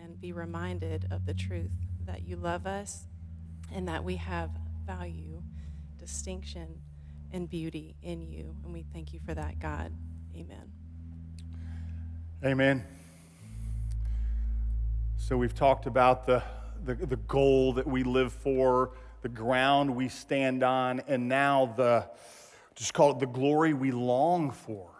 and 0.01 0.21
be 0.21 0.33
reminded 0.33 1.09
of 1.11 1.27
the 1.27 1.35
truth 1.35 1.71
that 2.07 2.23
you 2.23 2.37
love 2.37 2.67
us 2.67 3.07
and 3.75 3.89
that 3.89 4.05
we 4.05 4.17
have 4.17 4.51
value, 4.87 5.43
distinction, 5.99 6.81
and 7.33 7.51
beauty 7.51 7.97
in 8.03 8.23
you. 8.23 8.55
And 8.65 8.73
we 8.73 8.85
thank 8.93 9.13
you 9.13 9.21
for 9.25 9.35
that, 9.35 9.59
God. 9.59 9.93
Amen. 10.37 10.71
Amen. 12.45 12.85
So 15.17 15.37
we've 15.37 15.55
talked 15.55 15.87
about 15.87 16.27
the, 16.27 16.43
the, 16.85 16.95
the, 16.95 17.17
goal 17.17 17.73
that 17.75 17.87
we 17.87 18.03
live 18.03 18.33
for, 18.33 18.91
the 19.23 19.29
ground 19.29 19.95
we 19.95 20.09
stand 20.09 20.63
on, 20.63 21.01
and 21.07 21.29
now 21.29 21.73
the, 21.77 22.09
just 22.75 22.93
call 22.93 23.13
it 23.13 23.19
the 23.21 23.27
glory 23.27 23.73
we 23.73 23.91
long 23.91 24.51
for. 24.51 24.91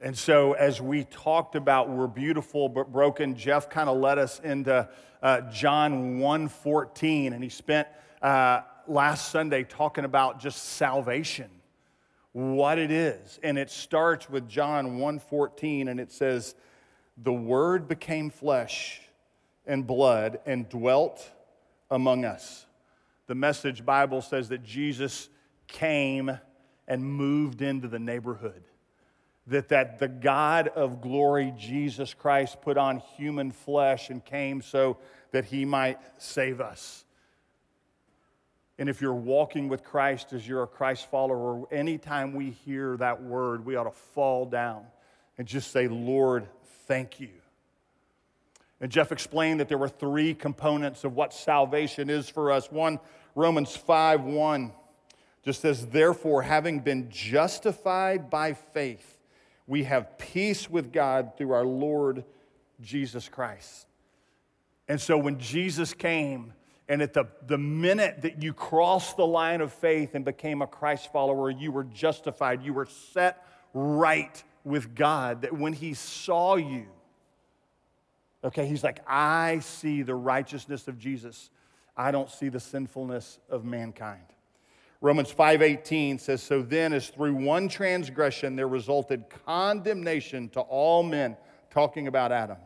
And 0.00 0.16
so, 0.16 0.52
as 0.52 0.80
we 0.80 1.04
talked 1.04 1.56
about, 1.56 1.88
we're 1.88 2.06
beautiful 2.06 2.68
but 2.68 2.92
broken. 2.92 3.34
Jeff 3.34 3.68
kind 3.68 3.88
of 3.88 3.96
led 3.98 4.18
us 4.18 4.40
into 4.40 4.88
uh, 5.22 5.40
John 5.50 6.18
1:14, 6.18 7.32
and 7.32 7.42
he 7.42 7.48
spent 7.48 7.88
uh, 8.22 8.60
last 8.86 9.30
Sunday 9.30 9.64
talking 9.64 10.04
about 10.04 10.38
just 10.40 10.62
salvation 10.74 11.50
what 12.32 12.78
it 12.78 12.90
is. 12.90 13.40
And 13.42 13.58
it 13.58 13.70
starts 13.70 14.30
with 14.30 14.48
John 14.48 14.98
1:14 14.98 15.88
and 15.88 15.98
it 15.98 16.12
says 16.12 16.54
the 17.16 17.32
word 17.32 17.88
became 17.88 18.30
flesh 18.30 19.00
and 19.66 19.86
blood 19.86 20.38
and 20.46 20.68
dwelt 20.68 21.28
among 21.90 22.24
us. 22.24 22.66
The 23.28 23.34
message 23.34 23.84
Bible 23.84 24.22
says 24.22 24.48
that 24.48 24.64
Jesus 24.64 25.28
came 25.68 26.38
and 26.88 27.04
moved 27.04 27.62
into 27.62 27.86
the 27.86 27.98
neighborhood. 27.98 28.64
That, 29.46 29.68
that 29.68 29.98
the 29.98 30.08
God 30.08 30.68
of 30.68 31.00
glory, 31.00 31.54
Jesus 31.56 32.12
Christ, 32.14 32.60
put 32.60 32.76
on 32.76 32.98
human 33.16 33.50
flesh 33.50 34.10
and 34.10 34.24
came 34.24 34.60
so 34.60 34.98
that 35.30 35.44
he 35.44 35.64
might 35.64 35.98
save 36.16 36.60
us. 36.60 37.04
And 38.78 38.88
if 38.88 39.00
you're 39.02 39.14
walking 39.14 39.68
with 39.68 39.84
Christ 39.84 40.32
as 40.32 40.46
you're 40.46 40.62
a 40.62 40.66
Christ 40.66 41.10
follower, 41.10 41.66
anytime 41.72 42.32
we 42.32 42.50
hear 42.50 42.96
that 42.96 43.22
word, 43.22 43.64
we 43.66 43.76
ought 43.76 43.84
to 43.84 43.98
fall 44.14 44.46
down 44.46 44.84
and 45.36 45.46
just 45.46 45.70
say, 45.70 45.88
Lord, 45.88 46.46
thank 46.86 47.20
you. 47.20 47.37
And 48.80 48.92
Jeff 48.92 49.10
explained 49.10 49.60
that 49.60 49.68
there 49.68 49.78
were 49.78 49.88
three 49.88 50.34
components 50.34 51.04
of 51.04 51.14
what 51.14 51.32
salvation 51.32 52.08
is 52.08 52.28
for 52.28 52.52
us. 52.52 52.70
One, 52.70 53.00
Romans 53.34 53.76
5 53.76 54.22
1 54.22 54.72
just 55.44 55.60
says, 55.60 55.86
Therefore, 55.86 56.42
having 56.42 56.80
been 56.80 57.10
justified 57.10 58.30
by 58.30 58.52
faith, 58.52 59.18
we 59.66 59.84
have 59.84 60.16
peace 60.18 60.70
with 60.70 60.92
God 60.92 61.32
through 61.36 61.52
our 61.52 61.64
Lord 61.64 62.24
Jesus 62.80 63.28
Christ. 63.28 63.86
And 64.88 65.00
so 65.00 65.18
when 65.18 65.38
Jesus 65.38 65.92
came, 65.92 66.52
and 66.88 67.02
at 67.02 67.12
the, 67.12 67.24
the 67.46 67.58
minute 67.58 68.22
that 68.22 68.42
you 68.42 68.54
crossed 68.54 69.16
the 69.16 69.26
line 69.26 69.60
of 69.60 69.72
faith 69.72 70.14
and 70.14 70.24
became 70.24 70.62
a 70.62 70.66
Christ 70.66 71.12
follower, 71.12 71.50
you 71.50 71.70
were 71.70 71.84
justified. 71.84 72.62
You 72.62 72.72
were 72.72 72.86
set 73.12 73.46
right 73.74 74.42
with 74.64 74.94
God. 74.94 75.42
That 75.42 75.52
when 75.52 75.74
He 75.74 75.92
saw 75.92 76.56
you, 76.56 76.86
okay, 78.44 78.66
He's 78.66 78.84
like, 78.84 79.00
I 79.06 79.60
see 79.60 80.02
the 80.02 80.14
righteousness 80.14 80.88
of 80.88 80.98
Jesus. 80.98 81.50
I 81.96 82.10
don't 82.10 82.30
see 82.30 82.48
the 82.48 82.60
sinfulness 82.60 83.38
of 83.50 83.64
mankind. 83.64 84.24
Romans 85.00 85.32
5:18 85.32 86.18
says 86.18 86.42
so 86.42 86.60
then 86.62 86.92
as 86.92 87.08
through 87.08 87.34
one 87.34 87.68
transgression 87.68 88.56
there 88.56 88.66
resulted 88.66 89.24
condemnation 89.46 90.48
to 90.50 90.60
all 90.60 91.04
men 91.04 91.36
talking 91.70 92.08
about 92.08 92.32
Adam 92.32 92.58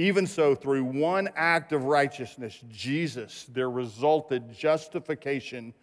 even 0.00 0.26
so, 0.26 0.54
through 0.54 0.84
one 0.84 1.28
act 1.36 1.72
of 1.72 1.84
righteousness, 1.84 2.58
Jesus, 2.70 3.44
there 3.52 3.68
resulted 3.68 4.50
justification 4.50 5.74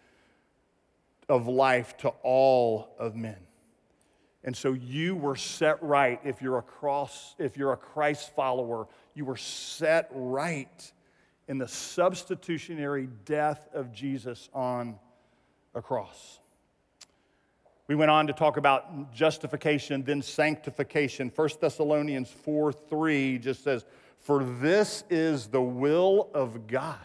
of 1.30 1.48
life 1.48 1.96
to 1.98 2.10
all 2.24 2.96
of 2.98 3.16
men. 3.16 3.38
And 4.44 4.58
so 4.58 4.74
you 4.74 5.16
were 5.16 5.36
set 5.36 5.84
right 5.84 6.20
if 6.24 6.42
you're 6.42 6.58
a 6.58 6.64
cross, 6.64 7.36
if 7.38 7.58
you're 7.58 7.74
a 7.74 7.78
Christ 7.78 8.34
follower, 8.36 8.88
you 9.18 9.26
were 9.26 9.36
set 9.36 10.10
right 10.14 10.94
in 11.48 11.58
the 11.58 11.68
substitutionary 11.68 13.10
death 13.26 13.68
of 13.74 13.92
Jesus 13.92 14.48
on 14.54 15.00
a 15.74 15.82
cross. 15.82 16.40
We 17.88 17.96
went 17.96 18.12
on 18.12 18.28
to 18.28 18.34
talk 18.34 18.58
about 18.58 19.14
justification, 19.14 20.04
then 20.04 20.22
sanctification. 20.22 21.32
1 21.34 21.50
Thessalonians 21.60 22.30
4 22.30 22.74
3 22.74 23.40
just 23.40 23.64
says, 23.64 23.86
For 24.20 24.44
this 24.44 25.04
is 25.10 25.48
the 25.48 25.62
will 25.62 26.30
of 26.34 26.68
God, 26.68 26.98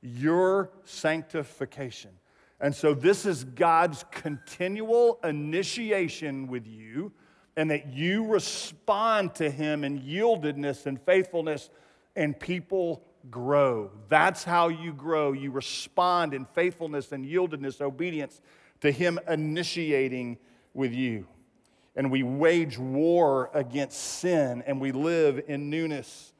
your 0.00 0.70
sanctification. 0.84 2.12
And 2.60 2.74
so, 2.74 2.94
this 2.94 3.26
is 3.26 3.44
God's 3.44 4.04
continual 4.10 5.18
initiation 5.22 6.46
with 6.46 6.66
you, 6.66 7.12
and 7.56 7.70
that 7.70 7.92
you 7.92 8.26
respond 8.26 9.34
to 9.36 9.50
Him 9.50 9.84
in 9.84 10.00
yieldedness 10.00 10.86
and 10.86 11.00
faithfulness, 11.00 11.70
and 12.14 12.38
people 12.38 13.02
grow. 13.30 13.90
That's 14.08 14.44
how 14.44 14.68
you 14.68 14.92
grow. 14.92 15.32
You 15.32 15.50
respond 15.50 16.34
in 16.34 16.44
faithfulness 16.44 17.12
and 17.12 17.24
yieldedness, 17.24 17.80
obedience 17.80 18.40
to 18.80 18.90
Him 18.90 19.18
initiating 19.28 20.38
with 20.74 20.92
you. 20.92 21.26
And 21.96 22.10
we 22.10 22.22
wage 22.22 22.78
war 22.78 23.50
against 23.54 23.98
sin 23.98 24.62
and 24.66 24.80
we 24.80 24.92
live 24.92 25.42
in 25.48 25.70
newness 25.70 26.34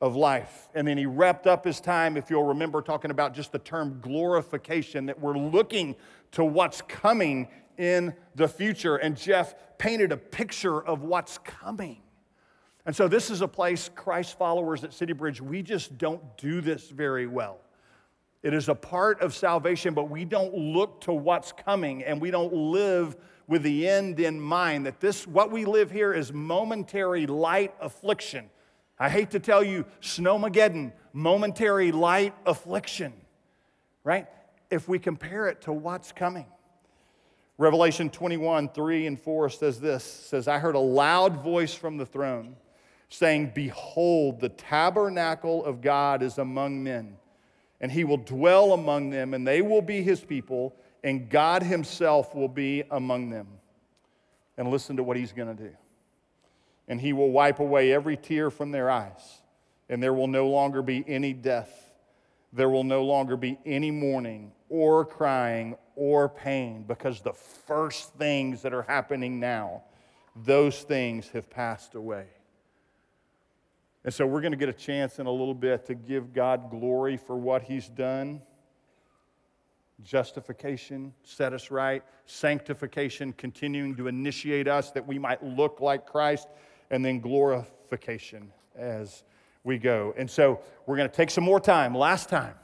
of 0.00 0.14
life. 0.14 0.68
And 0.74 0.86
then 0.86 0.96
he 0.96 1.06
wrapped 1.06 1.46
up 1.46 1.64
his 1.64 1.80
time, 1.80 2.16
if 2.16 2.30
you'll 2.30 2.44
remember, 2.44 2.80
talking 2.80 3.10
about 3.10 3.34
just 3.34 3.52
the 3.52 3.58
term 3.58 3.98
glorification, 4.00 5.06
that 5.06 5.18
we're 5.18 5.36
looking 5.36 5.96
to 6.32 6.44
what's 6.44 6.82
coming 6.82 7.48
in 7.78 8.14
the 8.34 8.48
future. 8.48 8.96
And 8.96 9.16
Jeff 9.16 9.54
painted 9.78 10.12
a 10.12 10.16
picture 10.16 10.82
of 10.82 11.02
what's 11.02 11.38
coming. 11.38 11.98
And 12.86 12.94
so, 12.94 13.08
this 13.08 13.30
is 13.30 13.40
a 13.40 13.48
place, 13.48 13.90
Christ 13.94 14.36
followers 14.36 14.84
at 14.84 14.92
City 14.92 15.14
Bridge, 15.14 15.40
we 15.40 15.62
just 15.62 15.96
don't 15.96 16.22
do 16.36 16.60
this 16.60 16.88
very 16.90 17.26
well. 17.26 17.58
It 18.42 18.52
is 18.52 18.68
a 18.68 18.74
part 18.74 19.22
of 19.22 19.34
salvation, 19.34 19.94
but 19.94 20.10
we 20.10 20.26
don't 20.26 20.54
look 20.54 21.00
to 21.02 21.12
what's 21.14 21.50
coming 21.50 22.04
and 22.04 22.20
we 22.20 22.30
don't 22.30 22.52
live 22.52 23.16
with 23.46 23.62
the 23.62 23.88
end 23.88 24.20
in 24.20 24.38
mind. 24.38 24.84
That 24.84 25.00
this, 25.00 25.26
what 25.26 25.50
we 25.50 25.64
live 25.64 25.90
here 25.90 26.12
is 26.12 26.30
momentary 26.30 27.26
light 27.26 27.74
affliction. 27.80 28.50
I 28.98 29.08
hate 29.08 29.30
to 29.30 29.40
tell 29.40 29.64
you, 29.64 29.86
Snowmageddon, 30.02 30.92
momentary 31.14 31.90
light 31.90 32.34
affliction, 32.44 33.14
right? 34.04 34.26
If 34.70 34.88
we 34.88 34.98
compare 34.98 35.48
it 35.48 35.62
to 35.62 35.72
what's 35.72 36.12
coming. 36.12 36.46
Revelation 37.56 38.10
21, 38.10 38.68
3 38.70 39.06
and 39.06 39.20
4 39.20 39.48
says 39.50 39.80
this 39.80 40.02
says, 40.02 40.48
I 40.48 40.58
heard 40.58 40.74
a 40.74 40.80
loud 40.80 41.42
voice 41.42 41.74
from 41.74 41.96
the 41.96 42.06
throne 42.06 42.56
saying, 43.08 43.52
Behold, 43.54 44.40
the 44.40 44.48
tabernacle 44.48 45.64
of 45.64 45.80
God 45.80 46.22
is 46.22 46.38
among 46.38 46.82
men 46.82 47.16
and 47.84 47.92
he 47.92 48.02
will 48.02 48.16
dwell 48.16 48.72
among 48.72 49.10
them, 49.10 49.34
and 49.34 49.46
they 49.46 49.60
will 49.60 49.82
be 49.82 50.02
his 50.02 50.18
people, 50.18 50.74
and 51.02 51.28
God 51.28 51.62
himself 51.62 52.34
will 52.34 52.48
be 52.48 52.82
among 52.90 53.28
them. 53.28 53.46
And 54.56 54.70
listen 54.70 54.96
to 54.96 55.02
what 55.02 55.18
he's 55.18 55.32
going 55.32 55.54
to 55.54 55.62
do. 55.64 55.76
And 56.88 56.98
he 56.98 57.12
will 57.12 57.30
wipe 57.30 57.58
away 57.58 57.92
every 57.92 58.16
tear 58.16 58.50
from 58.50 58.70
their 58.70 58.90
eyes, 58.90 59.42
and 59.90 60.02
there 60.02 60.14
will 60.14 60.28
no 60.28 60.48
longer 60.48 60.80
be 60.80 61.04
any 61.06 61.34
death. 61.34 61.92
There 62.54 62.70
will 62.70 62.84
no 62.84 63.04
longer 63.04 63.36
be 63.36 63.58
any 63.66 63.90
mourning 63.90 64.52
or 64.74 65.04
crying 65.04 65.76
or 65.94 66.28
pain, 66.28 66.82
because 66.82 67.20
the 67.20 67.32
first 67.32 68.12
things 68.14 68.62
that 68.62 68.74
are 68.74 68.82
happening 68.82 69.38
now, 69.38 69.84
those 70.34 70.82
things 70.82 71.28
have 71.28 71.48
passed 71.48 71.94
away. 71.94 72.26
And 74.02 74.12
so 74.12 74.26
we're 74.26 74.40
going 74.40 74.50
to 74.50 74.58
get 74.58 74.68
a 74.68 74.72
chance 74.72 75.20
in 75.20 75.26
a 75.26 75.30
little 75.30 75.54
bit 75.54 75.86
to 75.86 75.94
give 75.94 76.32
God 76.32 76.70
glory 76.70 77.16
for 77.16 77.36
what 77.36 77.62
He's 77.62 77.88
done. 77.88 78.42
Justification, 80.02 81.14
set 81.22 81.52
us 81.52 81.70
right. 81.70 82.02
Sanctification, 82.26 83.32
continuing 83.32 83.94
to 83.94 84.08
initiate 84.08 84.66
us 84.66 84.90
that 84.90 85.06
we 85.06 85.20
might 85.20 85.40
look 85.44 85.80
like 85.80 86.04
Christ. 86.04 86.48
And 86.90 87.04
then 87.04 87.20
glorification 87.20 88.50
as 88.76 89.22
we 89.62 89.78
go. 89.78 90.14
And 90.18 90.28
so 90.28 90.60
we're 90.84 90.96
going 90.96 91.08
to 91.08 91.14
take 91.14 91.30
some 91.30 91.44
more 91.44 91.60
time, 91.60 91.94
last 91.94 92.28
time, 92.28 92.56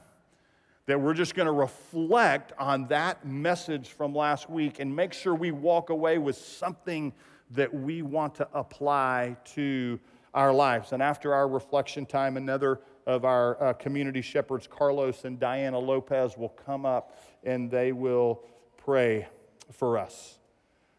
that 0.91 0.99
we're 0.99 1.13
just 1.13 1.35
going 1.35 1.45
to 1.45 1.53
reflect 1.53 2.51
on 2.59 2.85
that 2.87 3.25
message 3.25 3.91
from 3.91 4.13
last 4.13 4.49
week 4.49 4.81
and 4.81 4.93
make 4.93 5.13
sure 5.13 5.33
we 5.33 5.49
walk 5.49 5.89
away 5.89 6.17
with 6.17 6.35
something 6.35 7.13
that 7.51 7.73
we 7.73 8.01
want 8.01 8.35
to 8.35 8.45
apply 8.53 9.37
to 9.45 9.97
our 10.33 10.51
lives. 10.51 10.91
And 10.91 11.01
after 11.01 11.33
our 11.33 11.47
reflection 11.47 12.05
time, 12.05 12.35
another 12.35 12.81
of 13.07 13.23
our 13.23 13.63
uh, 13.63 13.71
community 13.71 14.21
shepherds, 14.21 14.67
Carlos 14.67 15.23
and 15.23 15.39
Diana 15.39 15.79
Lopez, 15.79 16.35
will 16.35 16.49
come 16.49 16.85
up 16.85 17.17
and 17.45 17.71
they 17.71 17.93
will 17.93 18.43
pray 18.75 19.29
for 19.71 19.97
us. 19.97 20.39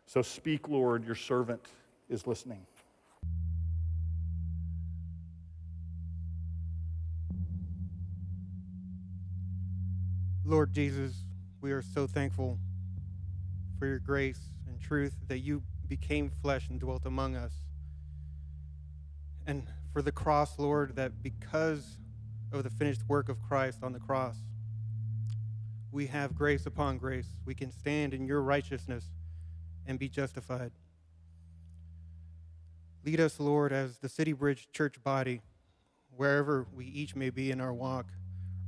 So 0.07 0.23
speak, 0.23 0.71
Lord, 0.71 1.05
your 1.05 1.17
servant 1.17 1.67
is 2.09 2.27
listening. 2.27 2.65
Lord 10.53 10.75
Jesus, 10.75 11.15
we 11.63 11.73
are 11.73 11.81
so 11.81 12.07
thankful 12.07 12.59
for 13.79 13.87
your 13.87 14.01
grace 14.01 14.51
and 14.69 14.79
truth 14.79 15.15
that 15.29 15.39
you 15.39 15.63
became 15.89 16.31
flesh 16.43 16.69
and 16.69 16.79
dwelt 16.79 17.07
among 17.07 17.37
us 17.37 17.55
and 19.47 19.67
for 19.95 20.03
the 20.03 20.13
cross, 20.13 20.59
Lord, 20.59 20.95
that 20.97 21.23
because 21.23 21.97
of 22.53 22.65
the 22.65 22.69
finished 22.69 23.01
work 23.09 23.31
of 23.31 23.43
Christ 23.43 23.79
on 23.83 23.95
the 23.95 23.99
cross, 23.99 24.37
we 25.91 26.07
have 26.09 26.35
grace 26.35 26.67
upon 26.67 26.99
grace. 26.99 27.29
We 27.47 27.55
can 27.55 27.73
stand 27.73 28.13
in 28.13 28.27
your 28.27 28.43
righteousness 28.43 29.07
and 29.87 29.99
be 29.99 30.11
justified. 30.11 30.73
Lead 33.07 33.21
us, 33.21 33.41
Lord, 33.41 33.73
as 33.73 33.97
the 34.01 34.09
City 34.11 34.35
Bridge 34.35 34.69
church 34.71 35.03
body, 35.03 35.41
wherever 36.15 36.67
we 36.75 36.85
each 36.85 37.17
may 37.17 37.31
be 37.31 37.51
in 37.51 37.59
our 37.59 37.73
walk. 37.73 38.09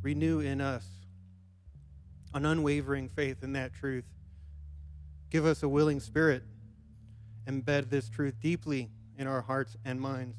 Renew 0.00 0.40
in 0.40 0.62
us 0.62 1.03
an 2.34 2.44
unwavering 2.44 3.08
faith 3.08 3.42
in 3.42 3.52
that 3.52 3.72
truth. 3.72 4.04
Give 5.30 5.46
us 5.46 5.62
a 5.62 5.68
willing 5.68 6.00
spirit. 6.00 6.42
Embed 7.46 7.90
this 7.90 8.08
truth 8.08 8.34
deeply 8.40 8.90
in 9.16 9.26
our 9.26 9.42
hearts 9.42 9.76
and 9.84 10.00
minds 10.00 10.36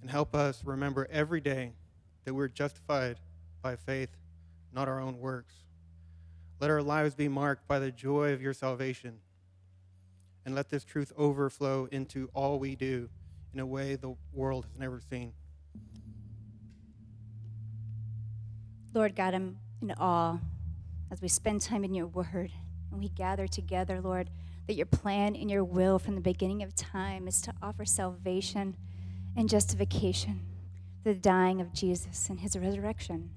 and 0.00 0.10
help 0.10 0.34
us 0.34 0.62
remember 0.64 1.06
every 1.10 1.40
day 1.40 1.72
that 2.24 2.32
we're 2.32 2.48
justified 2.48 3.18
by 3.62 3.76
faith, 3.76 4.10
not 4.72 4.88
our 4.88 5.00
own 5.00 5.18
works. 5.18 5.54
Let 6.60 6.70
our 6.70 6.82
lives 6.82 7.14
be 7.14 7.28
marked 7.28 7.68
by 7.68 7.78
the 7.78 7.90
joy 7.90 8.32
of 8.32 8.40
your 8.40 8.54
salvation. 8.54 9.18
And 10.46 10.54
let 10.54 10.70
this 10.70 10.84
truth 10.84 11.12
overflow 11.18 11.88
into 11.92 12.30
all 12.32 12.58
we 12.58 12.74
do 12.74 13.10
in 13.52 13.60
a 13.60 13.66
way 13.66 13.96
the 13.96 14.14
world 14.32 14.64
has 14.64 14.78
never 14.78 15.00
seen. 15.10 15.32
Lord 18.94 19.14
God, 19.14 19.34
I'm 19.34 19.58
in 19.82 19.92
awe 19.92 20.38
as 21.10 21.20
we 21.20 21.28
spend 21.28 21.60
time 21.60 21.84
in 21.84 21.94
your 21.94 22.06
word 22.06 22.52
and 22.90 23.00
we 23.00 23.08
gather 23.08 23.46
together, 23.46 24.00
Lord, 24.00 24.30
that 24.66 24.74
your 24.74 24.86
plan 24.86 25.34
and 25.34 25.50
your 25.50 25.64
will 25.64 25.98
from 25.98 26.14
the 26.14 26.20
beginning 26.20 26.62
of 26.62 26.74
time 26.74 27.26
is 27.26 27.40
to 27.42 27.54
offer 27.62 27.84
salvation 27.84 28.76
and 29.36 29.48
justification, 29.48 30.40
the 31.04 31.14
dying 31.14 31.60
of 31.60 31.72
Jesus 31.72 32.28
and 32.28 32.40
his 32.40 32.56
resurrection. 32.56 33.30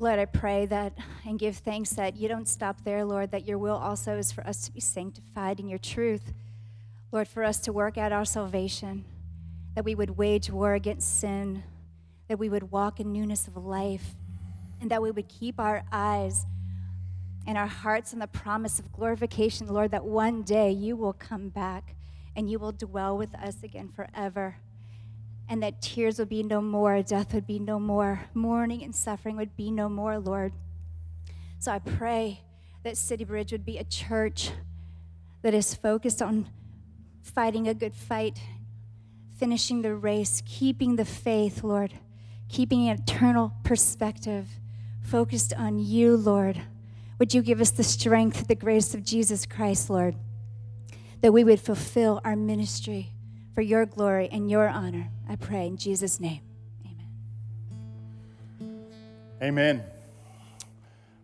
Lord, 0.00 0.20
I 0.20 0.26
pray 0.26 0.66
that 0.66 0.96
and 1.26 1.40
give 1.40 1.56
thanks 1.56 1.90
that 1.90 2.16
you 2.16 2.28
don't 2.28 2.46
stop 2.46 2.84
there, 2.84 3.04
Lord, 3.04 3.32
that 3.32 3.48
your 3.48 3.58
will 3.58 3.76
also 3.76 4.16
is 4.16 4.30
for 4.30 4.46
us 4.46 4.64
to 4.64 4.72
be 4.72 4.80
sanctified 4.80 5.58
in 5.58 5.68
your 5.68 5.80
truth. 5.80 6.32
Lord, 7.10 7.26
for 7.26 7.42
us 7.42 7.58
to 7.60 7.72
work 7.72 7.98
out 7.98 8.12
our 8.12 8.24
salvation, 8.24 9.04
that 9.74 9.84
we 9.84 9.96
would 9.96 10.16
wage 10.16 10.50
war 10.50 10.74
against 10.74 11.18
sin, 11.18 11.64
that 12.28 12.38
we 12.38 12.48
would 12.48 12.70
walk 12.70 13.00
in 13.00 13.12
newness 13.12 13.48
of 13.48 13.56
life, 13.56 14.14
and 14.80 14.90
that 14.90 15.02
we 15.02 15.10
would 15.10 15.28
keep 15.28 15.58
our 15.58 15.82
eyes 15.90 16.46
and 17.46 17.56
our 17.56 17.66
hearts 17.66 18.12
on 18.12 18.18
the 18.18 18.26
promise 18.26 18.78
of 18.78 18.92
glorification, 18.92 19.68
Lord, 19.68 19.90
that 19.92 20.04
one 20.04 20.42
day 20.42 20.70
you 20.70 20.96
will 20.96 21.14
come 21.14 21.48
back 21.48 21.94
and 22.36 22.50
you 22.50 22.58
will 22.58 22.72
dwell 22.72 23.16
with 23.16 23.34
us 23.34 23.62
again 23.62 23.88
forever. 23.88 24.56
And 25.48 25.62
that 25.62 25.80
tears 25.80 26.18
would 26.18 26.28
be 26.28 26.42
no 26.42 26.60
more, 26.60 27.02
death 27.02 27.32
would 27.32 27.46
be 27.46 27.58
no 27.58 27.80
more, 27.80 28.20
mourning 28.34 28.84
and 28.84 28.94
suffering 28.94 29.36
would 29.36 29.56
be 29.56 29.70
no 29.70 29.88
more, 29.88 30.18
Lord. 30.18 30.52
So 31.58 31.72
I 31.72 31.78
pray 31.78 32.42
that 32.84 32.96
City 32.96 33.24
Bridge 33.24 33.50
would 33.50 33.64
be 33.64 33.78
a 33.78 33.84
church 33.84 34.50
that 35.42 35.54
is 35.54 35.74
focused 35.74 36.20
on 36.20 36.48
fighting 37.22 37.66
a 37.66 37.74
good 37.74 37.94
fight, 37.94 38.38
finishing 39.38 39.82
the 39.82 39.94
race, 39.94 40.42
keeping 40.46 40.96
the 40.96 41.04
faith, 41.04 41.64
Lord, 41.64 41.94
keeping 42.48 42.88
an 42.88 42.98
eternal 42.98 43.52
perspective, 43.64 44.48
focused 45.08 45.52
on 45.54 45.78
you, 45.78 46.16
Lord. 46.16 46.60
Would 47.18 47.34
you 47.34 47.42
give 47.42 47.60
us 47.60 47.70
the 47.70 47.84
strength, 47.84 48.46
the 48.46 48.54
grace 48.54 48.94
of 48.94 49.02
Jesus 49.02 49.46
Christ, 49.46 49.90
Lord? 49.90 50.14
that 51.20 51.32
we 51.32 51.44
would 51.44 51.60
fulfill 51.60 52.20
our 52.24 52.36
ministry 52.36 53.12
for 53.54 53.62
your 53.62 53.86
glory 53.86 54.28
and 54.30 54.50
your 54.50 54.68
honor. 54.68 55.10
I 55.28 55.36
pray 55.36 55.66
in 55.66 55.76
Jesus' 55.76 56.20
name. 56.20 56.40
Amen. 56.84 57.08
Amen. 59.42 59.84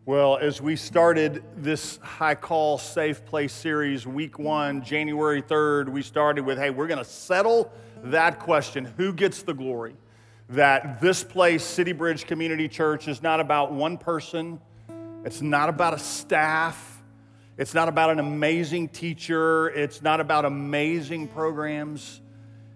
Well, 0.06 0.36
as 0.36 0.60
we 0.60 0.76
started 0.76 1.42
this 1.56 1.96
high 1.98 2.34
call, 2.34 2.76
safe 2.76 3.24
place 3.24 3.52
series, 3.52 4.06
week 4.06 4.38
one, 4.38 4.82
January 4.82 5.40
3rd, 5.40 5.88
we 5.88 6.02
started 6.02 6.44
with 6.44 6.58
hey, 6.58 6.70
we're 6.70 6.88
going 6.88 6.98
to 6.98 7.04
settle 7.04 7.72
that 8.02 8.38
question 8.38 8.84
who 8.84 9.12
gets 9.12 9.42
the 9.42 9.54
glory? 9.54 9.96
That 10.50 11.00
this 11.00 11.24
place, 11.24 11.64
City 11.64 11.92
Bridge 11.92 12.26
Community 12.26 12.68
Church, 12.68 13.08
is 13.08 13.22
not 13.22 13.40
about 13.40 13.72
one 13.72 13.96
person, 13.96 14.60
it's 15.24 15.40
not 15.40 15.68
about 15.68 15.94
a 15.94 15.98
staff, 15.98 17.02
it's 17.56 17.72
not 17.72 17.88
about 17.88 18.10
an 18.10 18.18
amazing 18.18 18.88
teacher, 18.88 19.68
it's 19.70 20.02
not 20.02 20.20
about 20.20 20.44
amazing 20.44 21.28
programs. 21.28 22.20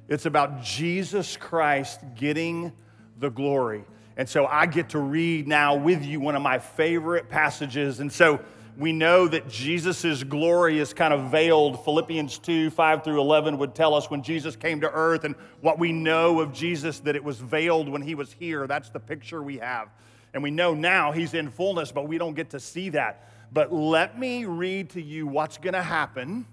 It's 0.08 0.24
about 0.24 0.62
Jesus 0.62 1.36
Christ 1.36 2.00
getting 2.14 2.72
the 3.18 3.28
glory. 3.28 3.84
And 4.16 4.26
so 4.26 4.46
I 4.46 4.66
get 4.66 4.88
to 4.90 4.98
read 4.98 5.46
now 5.46 5.76
with 5.76 6.04
you 6.04 6.18
one 6.18 6.34
of 6.34 6.42
my 6.42 6.58
favorite 6.58 7.28
passages. 7.28 8.00
And 8.00 8.10
so 8.10 8.40
we 8.78 8.92
know 8.92 9.26
that 9.26 9.48
Jesus' 9.48 10.22
glory 10.22 10.78
is 10.78 10.94
kind 10.94 11.12
of 11.12 11.32
veiled. 11.32 11.84
Philippians 11.84 12.38
2 12.38 12.70
5 12.70 13.02
through 13.02 13.20
11 13.20 13.58
would 13.58 13.74
tell 13.74 13.92
us 13.92 14.08
when 14.08 14.22
Jesus 14.22 14.54
came 14.54 14.80
to 14.82 14.90
earth 14.90 15.24
and 15.24 15.34
what 15.60 15.80
we 15.80 15.90
know 15.92 16.38
of 16.38 16.52
Jesus, 16.52 17.00
that 17.00 17.16
it 17.16 17.24
was 17.24 17.40
veiled 17.40 17.88
when 17.88 18.02
he 18.02 18.14
was 18.14 18.32
here. 18.32 18.68
That's 18.68 18.90
the 18.90 19.00
picture 19.00 19.42
we 19.42 19.58
have. 19.58 19.88
And 20.32 20.44
we 20.44 20.52
know 20.52 20.74
now 20.74 21.10
he's 21.10 21.34
in 21.34 21.50
fullness, 21.50 21.90
but 21.90 22.06
we 22.06 22.18
don't 22.18 22.34
get 22.34 22.50
to 22.50 22.60
see 22.60 22.90
that. 22.90 23.28
But 23.52 23.72
let 23.72 24.16
me 24.16 24.44
read 24.44 24.90
to 24.90 25.02
you 25.02 25.26
what's 25.26 25.58
going 25.58 25.74
to 25.74 25.82
happen, 25.82 26.46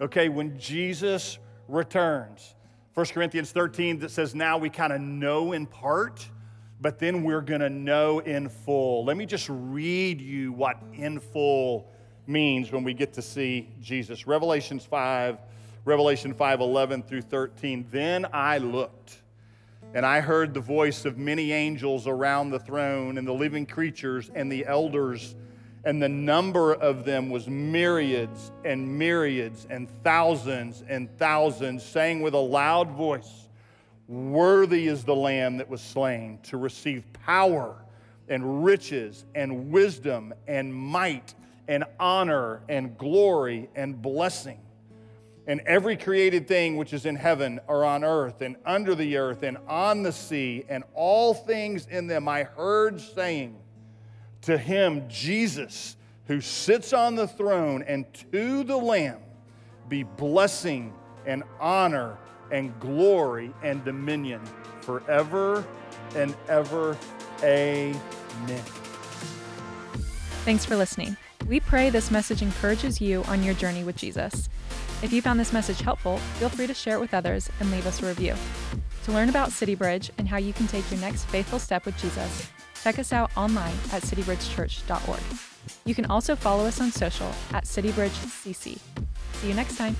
okay, 0.00 0.30
when 0.30 0.58
Jesus 0.58 1.38
returns. 1.66 2.54
1 2.94 3.06
Corinthians 3.06 3.52
13 3.52 3.98
that 3.98 4.10
says, 4.10 4.34
Now 4.34 4.56
we 4.56 4.70
kind 4.70 4.92
of 4.92 5.02
know 5.02 5.52
in 5.52 5.66
part 5.66 6.26
but 6.80 6.98
then 6.98 7.24
we're 7.24 7.40
going 7.40 7.60
to 7.60 7.70
know 7.70 8.20
in 8.20 8.48
full. 8.48 9.04
Let 9.04 9.16
me 9.16 9.26
just 9.26 9.48
read 9.50 10.20
you 10.20 10.52
what 10.52 10.80
in 10.94 11.18
full 11.18 11.90
means 12.26 12.70
when 12.70 12.84
we 12.84 12.94
get 12.94 13.12
to 13.14 13.22
see 13.22 13.68
Jesus. 13.80 14.26
Revelations 14.26 14.84
5, 14.84 15.38
Revelation 15.84 16.34
5 16.34 16.60
11 16.60 17.02
through 17.02 17.22
13. 17.22 17.86
Then 17.90 18.26
I 18.32 18.58
looked, 18.58 19.22
and 19.94 20.06
I 20.06 20.20
heard 20.20 20.54
the 20.54 20.60
voice 20.60 21.04
of 21.04 21.18
many 21.18 21.52
angels 21.52 22.06
around 22.06 22.50
the 22.50 22.60
throne, 22.60 23.18
and 23.18 23.26
the 23.26 23.32
living 23.32 23.66
creatures, 23.66 24.30
and 24.34 24.52
the 24.52 24.64
elders, 24.66 25.34
and 25.84 26.00
the 26.00 26.08
number 26.08 26.74
of 26.74 27.04
them 27.04 27.30
was 27.30 27.48
myriads 27.48 28.52
and 28.64 28.98
myriads, 28.98 29.66
and 29.68 29.88
thousands 30.04 30.84
and 30.88 31.08
thousands, 31.18 31.82
saying 31.82 32.20
with 32.20 32.34
a 32.34 32.38
loud 32.38 32.90
voice, 32.90 33.47
Worthy 34.08 34.88
is 34.88 35.04
the 35.04 35.14
Lamb 35.14 35.58
that 35.58 35.68
was 35.68 35.82
slain 35.82 36.38
to 36.44 36.56
receive 36.56 37.04
power 37.12 37.76
and 38.28 38.64
riches 38.64 39.26
and 39.34 39.70
wisdom 39.70 40.32
and 40.46 40.74
might 40.74 41.34
and 41.68 41.84
honor 42.00 42.62
and 42.70 42.96
glory 42.96 43.68
and 43.74 44.00
blessing. 44.00 44.58
And 45.46 45.60
every 45.60 45.96
created 45.96 46.48
thing 46.48 46.76
which 46.76 46.92
is 46.94 47.06
in 47.06 47.16
heaven 47.16 47.60
or 47.68 47.84
on 47.84 48.02
earth 48.02 48.40
and 48.40 48.56
under 48.64 48.94
the 48.94 49.18
earth 49.18 49.42
and 49.42 49.58
on 49.66 50.02
the 50.02 50.12
sea 50.12 50.64
and 50.68 50.84
all 50.94 51.34
things 51.34 51.86
in 51.86 52.06
them, 52.06 52.28
I 52.28 52.44
heard 52.44 53.00
saying 53.00 53.58
to 54.42 54.56
him, 54.56 55.06
Jesus, 55.08 55.96
who 56.26 56.40
sits 56.40 56.92
on 56.92 57.14
the 57.14 57.26
throne, 57.26 57.82
and 57.82 58.06
to 58.30 58.62
the 58.64 58.76
Lamb 58.76 59.20
be 59.88 60.02
blessing 60.02 60.92
and 61.26 61.42
honor 61.58 62.18
and 62.50 62.78
glory 62.80 63.52
and 63.62 63.84
dominion 63.84 64.40
forever 64.80 65.66
and 66.14 66.34
ever. 66.48 66.96
Amen. 67.42 68.62
Thanks 70.44 70.64
for 70.64 70.76
listening. 70.76 71.16
We 71.46 71.60
pray 71.60 71.90
this 71.90 72.10
message 72.10 72.42
encourages 72.42 73.00
you 73.00 73.22
on 73.24 73.42
your 73.42 73.54
journey 73.54 73.84
with 73.84 73.96
Jesus. 73.96 74.48
If 75.02 75.12
you 75.12 75.22
found 75.22 75.38
this 75.38 75.52
message 75.52 75.80
helpful, 75.80 76.18
feel 76.38 76.48
free 76.48 76.66
to 76.66 76.74
share 76.74 76.96
it 76.96 77.00
with 77.00 77.14
others 77.14 77.48
and 77.60 77.70
leave 77.70 77.86
us 77.86 78.02
a 78.02 78.06
review. 78.06 78.34
To 79.04 79.12
learn 79.12 79.28
about 79.28 79.52
City 79.52 79.74
Bridge 79.74 80.10
and 80.18 80.28
how 80.28 80.38
you 80.38 80.52
can 80.52 80.66
take 80.66 80.90
your 80.90 81.00
next 81.00 81.24
faithful 81.26 81.58
step 81.58 81.86
with 81.86 81.96
Jesus, 81.98 82.50
check 82.82 82.98
us 82.98 83.12
out 83.12 83.30
online 83.36 83.74
at 83.92 84.02
citybridgechurch.org. 84.02 85.20
You 85.84 85.94
can 85.94 86.06
also 86.06 86.36
follow 86.36 86.66
us 86.66 86.80
on 86.80 86.90
social 86.90 87.30
at 87.52 87.64
CityBridgeCC. 87.64 88.54
See 88.54 89.48
you 89.48 89.54
next 89.54 89.76
time. 89.76 89.96